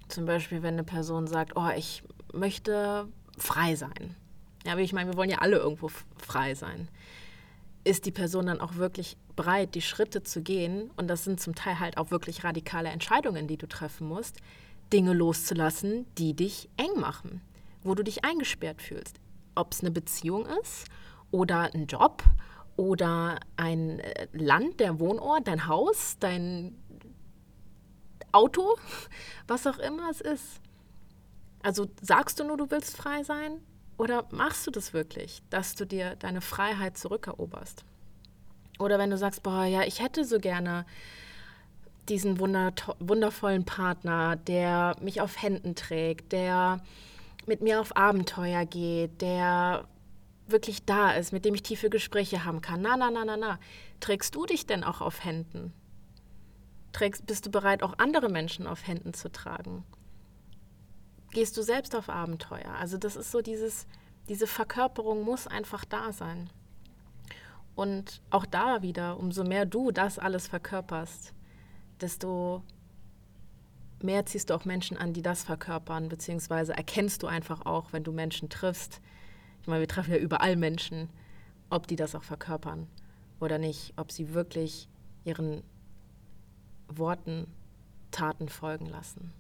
Zum 0.09 0.27
Beispiel, 0.27 0.63
wenn 0.63 0.75
eine 0.75 0.85
Person 0.85 1.27
sagt, 1.27 1.57
oh, 1.57 1.71
ich 1.77 2.03
möchte 2.33 3.09
frei 3.39 3.75
sein. 3.75 4.17
Ja, 4.65 4.77
wie 4.77 4.83
ich 4.83 4.93
meine, 4.93 5.11
wir 5.11 5.17
wollen 5.17 5.31
ja 5.31 5.39
alle 5.39 5.57
irgendwo 5.57 5.91
frei 6.19 6.55
sein. 6.55 6.89
Ist 7.85 8.07
die 8.07 8.13
Person 8.13 8.47
dann 8.47 8.61
auch 8.61 8.77
wirklich 8.77 9.17
bereit, 9.35 9.75
die 9.75 9.83
Schritte 9.83 10.23
zu 10.23 10.43
gehen, 10.43 10.91
und 10.97 11.09
das 11.09 11.25
sind 11.25 11.41
zum 11.41 11.55
Teil 11.55 11.81
halt 11.81 11.97
auch 11.97 12.11
wirklich 12.11 12.45
radikale 12.45 12.91
Entscheidungen, 12.91 13.49
die 13.49 13.57
du 13.57 13.67
treffen 13.67 14.07
musst, 14.07 14.37
Dinge 14.93 15.15
loszulassen, 15.15 16.07
die 16.19 16.35
dich 16.35 16.69
eng 16.77 17.01
machen, 17.01 17.41
wo 17.83 17.95
du 17.95 18.05
dich 18.05 18.25
eingesperrt 18.25 18.83
fühlst. 18.83 19.17
Ob 19.55 19.73
es 19.73 19.81
eine 19.81 19.91
Beziehung 19.91 20.47
ist 20.63 20.85
oder 21.31 21.75
ein 21.75 21.87
Job 21.87 22.23
oder 22.77 23.41
ein 23.57 24.01
äh, 24.01 24.27
Land, 24.33 24.81
der 24.81 24.99
Wohnort, 25.01 25.47
dein 25.47 25.67
Haus, 25.67 26.17
dein 26.21 26.77
Auto, 28.33 28.77
was 29.47 29.67
auch 29.67 29.79
immer 29.79 30.11
es 30.11 30.21
ist. 30.21 30.61
Also 31.63 31.87
sagst 32.01 32.41
du 32.41 32.45
nur, 32.45 32.57
du 32.57 32.71
willst 32.71 32.97
frei 32.97 33.23
sein 33.23 33.61
oder 33.99 34.27
machst 34.31 34.67
du 34.67 34.71
das 34.71 34.93
wirklich, 34.93 35.43
dass 35.51 35.75
du 35.75 35.87
dir 35.87 36.17
deine 36.17 36.41
Freiheit 36.41 36.99
zurückeroberst? 36.99 37.85
Oder 38.79 38.99
wenn 38.99 39.11
du 39.11 39.17
sagst, 39.17 39.43
boah, 39.43 39.65
ja, 39.65 39.83
ich 39.83 40.03
hätte 40.03 40.25
so 40.25 40.39
gerne 40.39 40.85
diesen 42.09 42.41
wundervollen 42.41 43.65
Partner, 43.65 44.35
der 44.35 44.97
mich 45.01 45.21
auf 45.21 45.41
Händen 45.41 45.77
trägt, 45.77 46.33
der 46.33 46.81
mit 47.47 47.61
mir 47.61 47.81
auf 47.81 47.97
Abenteuer 47.97 48.65
geht, 48.65 49.21
der 49.21 49.87
wirklich 50.47 50.85
da 50.85 51.13
ist, 51.13 51.33
mit 51.33 51.45
dem 51.45 51.55
ich 51.55 51.63
tiefe 51.63 51.91
Gespräche 51.91 52.45
haben 52.45 52.61
kann. 52.61 52.83
Na, 52.83 52.97
na, 52.97 53.11
na, 53.11 53.25
na, 53.25 53.37
na. 53.37 53.59
Trägst 54.01 54.35
du 54.35 54.47
dich 54.47 54.67
denn 54.67 54.85
auch 54.85 55.01
auf 55.01 55.25
Händen? 55.25 55.73
Trägst, 56.93 57.27
bist 57.27 57.47
du 57.47 57.51
bereit, 57.51 57.83
auch 57.83 57.99
andere 57.99 58.29
Menschen 58.29 58.67
auf 58.67 58.87
Händen 58.87 59.15
zu 59.15 59.31
tragen? 59.31 59.85
Gehst 61.31 61.57
du 61.57 61.63
selbst 61.63 61.95
auf 61.95 62.11
Abenteuer? 62.11 62.75
Also 62.79 62.99
das 62.99 63.17
ist 63.17 63.31
so 63.31 63.41
dieses, 63.41 63.87
diese 64.29 64.47
Verkörperung 64.47 65.23
muss 65.25 65.47
einfach 65.47 65.85
da 65.85 66.13
sein. 66.13 66.51
Und 67.75 68.21
auch 68.31 68.45
da 68.45 68.83
wieder, 68.83 69.19
umso 69.19 69.45
mehr 69.45 69.65
du 69.65 69.91
das 69.93 70.19
alles 70.19 70.47
verkörperst, 70.47 71.33
desto 72.01 72.63
mehr 74.03 74.27
ziehst 74.27 74.51
du 74.51 74.55
auch 74.55 74.65
Menschen 74.65 74.99
an, 74.99 75.15
die 75.15 75.23
das 75.23 75.43
verkörpern, 75.43 76.09
beziehungsweise 76.09 76.77
erkennst 76.77 77.23
du 77.23 77.29
einfach 77.29 77.65
auch, 77.65 77.93
wenn 77.93 78.05
du 78.05 78.13
Menschen 78.13 78.51
triffst, 78.51 79.01
meine, 79.67 79.81
wir 79.81 79.89
treffen 79.89 80.13
ja 80.13 80.19
überall 80.19 80.57
Menschen, 80.57 81.09
ob 81.71 81.87
die 81.87 81.97
das 81.97 82.15
auch 82.15 82.23
verkörpern 82.23 82.87
oder 83.41 83.59
nicht, 83.59 83.95
ob 83.97 84.13
sie 84.13 84.35
wirklich 84.35 84.89
ihren 85.25 85.63
Worten 86.89 87.47
Taten 88.11 88.49
folgen 88.49 88.87
lassen. 88.87 89.33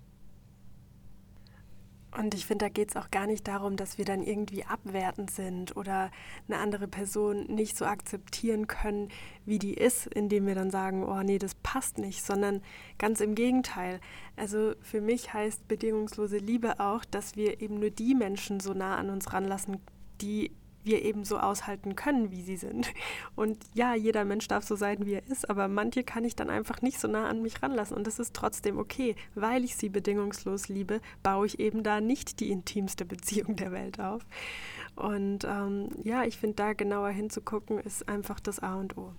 Und 2.16 2.34
ich 2.34 2.44
finde, 2.44 2.66
da 2.66 2.68
geht 2.68 2.90
es 2.90 2.96
auch 2.96 3.10
gar 3.10 3.26
nicht 3.26 3.48
darum, 3.48 3.76
dass 3.76 3.96
wir 3.96 4.04
dann 4.04 4.22
irgendwie 4.22 4.64
abwertend 4.64 5.30
sind 5.30 5.74
oder 5.76 6.10
eine 6.46 6.58
andere 6.58 6.86
Person 6.86 7.46
nicht 7.46 7.76
so 7.76 7.86
akzeptieren 7.86 8.66
können, 8.66 9.08
wie 9.46 9.58
die 9.58 9.72
ist, 9.72 10.08
indem 10.08 10.46
wir 10.46 10.54
dann 10.54 10.70
sagen, 10.70 11.04
oh 11.04 11.22
nee, 11.22 11.38
das 11.38 11.54
passt 11.54 11.96
nicht, 11.96 12.22
sondern 12.22 12.60
ganz 12.98 13.22
im 13.22 13.34
Gegenteil. 13.34 13.98
Also 14.36 14.74
für 14.82 15.00
mich 15.00 15.32
heißt 15.32 15.66
bedingungslose 15.68 16.36
Liebe 16.36 16.80
auch, 16.80 17.06
dass 17.06 17.34
wir 17.34 17.62
eben 17.62 17.80
nur 17.80 17.90
die 17.90 18.14
Menschen 18.14 18.60
so 18.60 18.74
nah 18.74 18.96
an 18.96 19.08
uns 19.08 19.32
ranlassen 19.32 19.80
die 20.20 20.50
wir 20.84 21.02
eben 21.02 21.24
so 21.24 21.38
aushalten 21.38 21.96
können, 21.96 22.30
wie 22.30 22.42
sie 22.42 22.56
sind. 22.56 22.92
Und 23.36 23.58
ja, 23.74 23.94
jeder 23.94 24.24
Mensch 24.24 24.48
darf 24.48 24.64
so 24.64 24.76
sein, 24.76 25.06
wie 25.06 25.14
er 25.14 25.26
ist, 25.26 25.48
aber 25.48 25.68
manche 25.68 26.02
kann 26.02 26.24
ich 26.24 26.36
dann 26.36 26.50
einfach 26.50 26.82
nicht 26.82 26.98
so 26.98 27.08
nah 27.08 27.28
an 27.28 27.42
mich 27.42 27.62
ranlassen. 27.62 27.96
Und 27.96 28.06
das 28.06 28.18
ist 28.18 28.34
trotzdem 28.34 28.78
okay. 28.78 29.16
Weil 29.34 29.64
ich 29.64 29.76
sie 29.76 29.88
bedingungslos 29.88 30.68
liebe, 30.68 31.00
baue 31.22 31.46
ich 31.46 31.60
eben 31.60 31.82
da 31.82 32.00
nicht 32.00 32.40
die 32.40 32.50
intimste 32.50 33.04
Beziehung 33.04 33.56
der 33.56 33.72
Welt 33.72 34.00
auf. 34.00 34.26
Und 34.96 35.44
ähm, 35.44 35.90
ja, 36.02 36.24
ich 36.24 36.36
finde, 36.36 36.56
da 36.56 36.72
genauer 36.72 37.10
hinzugucken, 37.10 37.78
ist 37.78 38.08
einfach 38.08 38.40
das 38.40 38.60
A 38.60 38.74
und 38.74 38.98
O. 38.98 39.12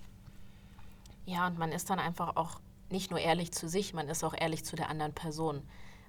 Ja, 1.26 1.48
und 1.48 1.58
man 1.58 1.72
ist 1.72 1.90
dann 1.90 2.00
einfach 2.00 2.36
auch 2.36 2.60
nicht 2.92 3.10
nur 3.10 3.20
ehrlich 3.20 3.52
zu 3.52 3.68
sich, 3.68 3.94
man 3.94 4.10
ist 4.10 4.24
auch 4.24 4.36
ehrlich 4.38 4.66
zu 4.66 4.76
der 4.76 4.90
anderen 4.90 5.14
Person. 5.14 5.62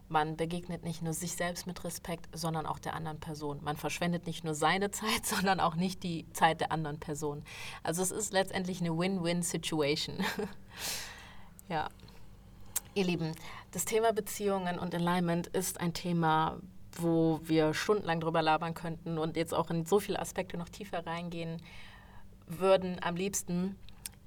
Man 0.09 0.37
begegnet 0.37 0.85
nicht 0.85 1.03
nur 1.03 1.15
sich 1.15 1.33
selbst 1.33 1.67
mit 1.67 1.83
Respekt, 1.85 2.29
sondern 2.37 2.67
auch 2.67 2.79
der 2.79 2.95
anderen 2.95 3.21
Person. 3.21 3.61
Man 3.63 3.77
verschwendet 3.77 4.27
nicht 4.27 4.45
nur 4.45 4.55
seine 4.55 4.91
Zeit, 4.91 5.25
sondern 5.25 5.61
auch 5.61 5.75
nicht 5.75 6.03
die 6.03 6.27
Zeit 6.33 6.61
der 6.61 6.73
anderen 6.73 7.01
Person. 7.01 7.43
Also 7.83 8.03
es 8.03 8.11
ist 8.11 8.33
letztendlich 8.33 8.81
eine 8.81 8.97
Win-Win-Situation. 8.97 10.19
ja. 11.69 11.89
Ihr 12.97 13.05
Lieben, 13.05 13.33
das 13.73 13.87
Thema 13.87 14.13
Beziehungen 14.13 14.79
und 14.79 14.95
Alignment 14.95 15.49
ist 15.49 15.81
ein 15.81 15.95
Thema, 15.95 16.61
wo 16.93 17.41
wir 17.43 17.75
stundenlang 17.75 18.21
drüber 18.21 18.41
labern 18.41 18.75
könnten 18.75 19.19
und 19.19 19.37
jetzt 19.37 19.53
auch 19.53 19.69
in 19.71 19.85
so 19.85 19.99
viele 19.99 20.21
Aspekte 20.21 20.57
noch 20.57 20.69
tiefer 20.69 21.05
reingehen 21.05 21.61
würden. 22.47 22.99
Am 23.03 23.17
liebsten, 23.17 23.77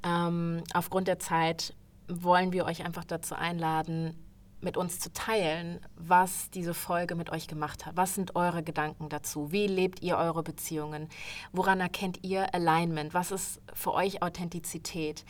ähm, 0.04 0.64
aufgrund 0.74 1.08
der 1.08 1.20
Zeit, 1.20 1.76
wollen 2.10 2.52
wir 2.52 2.66
euch 2.66 2.84
einfach 2.84 3.06
dazu 3.06 3.36
einladen, 3.36 4.16
mit 4.62 4.78
uns 4.78 5.00
zu 5.00 5.12
teilen, 5.14 5.80
was 5.96 6.50
diese 6.50 6.74
Folge 6.74 7.16
mit 7.16 7.30
euch 7.30 7.48
gemacht 7.48 7.86
hat. 7.86 7.96
Was 7.96 8.16
sind 8.16 8.36
eure 8.36 8.64
Gedanken 8.64 9.10
dazu? 9.10 9.52
Wie 9.52 9.68
lebt 9.68 10.02
ihr 10.02 10.18
eure 10.18 10.44
Beziehungen? 10.44 11.10
Woran 11.52 11.80
erkennt 11.80 12.20
ihr 12.24 12.54
Alignment? 12.54 13.14
Was 13.14 13.32
ist 13.32 13.62
für 13.74 13.94
euch 13.94 14.24
Authentizität? 14.24 15.24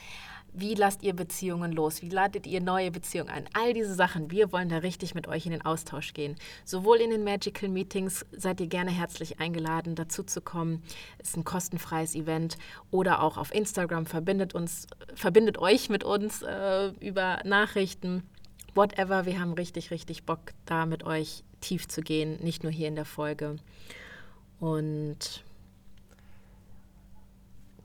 Wie 0.53 0.73
lasst 0.73 1.03
ihr 1.03 1.13
Beziehungen 1.13 1.71
los? 1.71 2.01
Wie 2.01 2.09
ladet 2.09 2.47
ihr 2.47 2.61
neue 2.61 2.89
Beziehungen 2.89 3.29
ein? 3.29 3.47
All 3.53 3.73
diese 3.73 3.93
Sachen, 3.93 4.31
wir 4.31 4.51
wollen 4.51 4.69
da 4.69 4.77
richtig 4.77 5.13
mit 5.13 5.27
euch 5.27 5.45
in 5.45 5.51
den 5.51 5.61
Austausch 5.61 6.13
gehen. 6.13 6.35
Sowohl 6.65 6.97
in 6.97 7.11
den 7.11 7.23
Magical 7.23 7.69
Meetings 7.69 8.25
seid 8.31 8.59
ihr 8.61 8.67
gerne 8.67 8.89
herzlich 8.89 9.39
eingeladen, 9.39 9.93
dazu 9.93 10.23
zu 10.23 10.41
kommen. 10.41 10.81
Ist 11.21 11.37
ein 11.37 11.43
kostenfreies 11.43 12.15
Event. 12.15 12.57
Oder 12.89 13.21
auch 13.21 13.37
auf 13.37 13.53
Instagram 13.53 14.07
verbindet 14.07 14.55
uns, 14.55 14.87
verbindet 15.13 15.59
euch 15.59 15.89
mit 15.89 16.03
uns 16.03 16.41
äh, 16.41 16.87
über 17.01 17.39
Nachrichten 17.43 18.23
whatever, 18.77 19.25
wir 19.25 19.39
haben 19.39 19.53
richtig, 19.53 19.91
richtig 19.91 20.23
Bock, 20.23 20.53
da 20.65 20.85
mit 20.85 21.03
euch 21.03 21.43
tief 21.59 21.87
zu 21.87 22.01
gehen, 22.01 22.37
nicht 22.41 22.63
nur 22.63 22.71
hier 22.71 22.87
in 22.87 22.95
der 22.95 23.05
Folge. 23.05 23.57
Und 24.59 25.43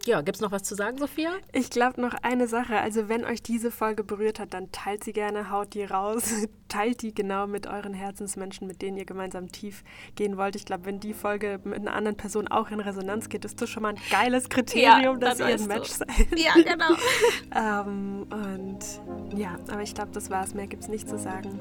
ja, 0.07 0.20
gibt 0.20 0.36
es 0.36 0.40
noch 0.40 0.50
was 0.50 0.62
zu 0.62 0.74
sagen, 0.74 0.98
Sophia? 0.98 1.30
Ich 1.53 1.70
glaube 1.70 2.00
noch 2.00 2.14
eine 2.22 2.48
Sache. 2.48 2.78
Also 2.78 3.09
wenn 3.09 3.24
euch 3.24 3.42
diese 3.42 3.70
Folge 3.70 4.03
berührt 4.03 4.40
hat, 4.40 4.53
dann 4.55 4.72
teilt 4.72 5.05
sie 5.05 5.12
gerne, 5.12 5.50
haut 5.50 5.74
die 5.74 5.84
raus, 5.84 6.32
teilt 6.68 7.03
die 7.03 7.14
genau 7.14 7.46
mit 7.46 7.66
euren 7.66 7.94
Herzensmenschen, 7.94 8.66
mit 8.66 8.82
denen 8.82 8.96
ihr 8.96 9.05
gemeinsam 9.05 9.53
tief 9.53 9.84
gehen 10.16 10.36
wollt. 10.36 10.57
Ich 10.57 10.64
glaube, 10.64 10.86
wenn 10.86 11.00
die 11.00 11.14
Folge 11.14 11.61
mit 11.64 11.80
einer 11.80 11.94
anderen 11.94 12.16
Person 12.16 12.48
auch 12.48 12.70
in 12.70 12.80
Resonanz 12.80 13.28
geht, 13.28 13.44
ist 13.44 13.61
das 13.61 13.70
schon 13.70 13.82
mal 13.82 13.90
ein 13.90 14.00
geiles 14.11 14.48
Kriterium, 14.48 15.20
ja, 15.20 15.28
dass 15.28 15.38
ihr 15.38 15.46
ein 15.46 15.66
Match 15.66 15.90
seid. 15.90 16.09
Ja, 16.36 16.55
genau. 16.55 16.96
ähm, 17.55 18.26
und 18.30 19.38
ja, 19.38 19.57
aber 19.70 19.82
ich 19.82 19.94
glaube, 19.94 20.11
das 20.12 20.30
war's. 20.30 20.55
Mehr 20.55 20.66
gibt 20.66 20.82
es 20.82 20.88
nicht 20.88 21.09
zu 21.09 21.18
sagen. 21.18 21.61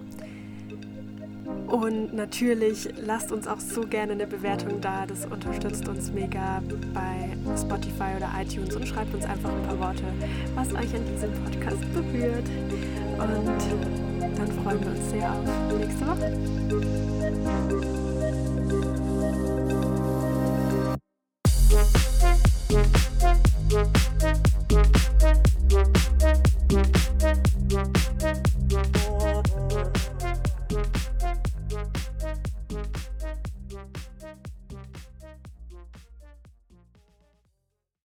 Und 1.68 2.14
natürlich 2.14 2.89
lasst 3.06 3.32
uns 3.32 3.47
auch 3.47 3.60
so 3.60 3.82
gerne 3.82 4.12
eine 4.12 4.28
Bewertung 4.28 4.82
da. 4.82 5.06
Das 5.06 5.26
unterstützt 5.26 5.88
uns 5.88 6.12
mega 6.12 6.62
bei 6.93 7.30
Spotify 7.58 8.18
oder 8.18 8.30
iTunes 8.41 8.76
und 8.76 8.86
schreibt 8.88 9.14
uns 9.14 9.24
einfach 9.26 9.49
ein 9.52 9.64
paar 9.64 9.80
Worte, 9.80 10.04
was 10.56 10.74
euch 10.74 10.93
an 10.93 11.06
diesem 11.14 11.32
Podcast 11.43 11.93
berührt. 11.93 12.49
Und 13.18 13.62
dann 14.38 14.52
freuen 14.64 14.82
wir 14.82 14.91
uns 14.91 15.10
sehr 15.10 15.32
auf 15.32 15.45
nächste 15.78 16.08
Woche. 16.08 16.32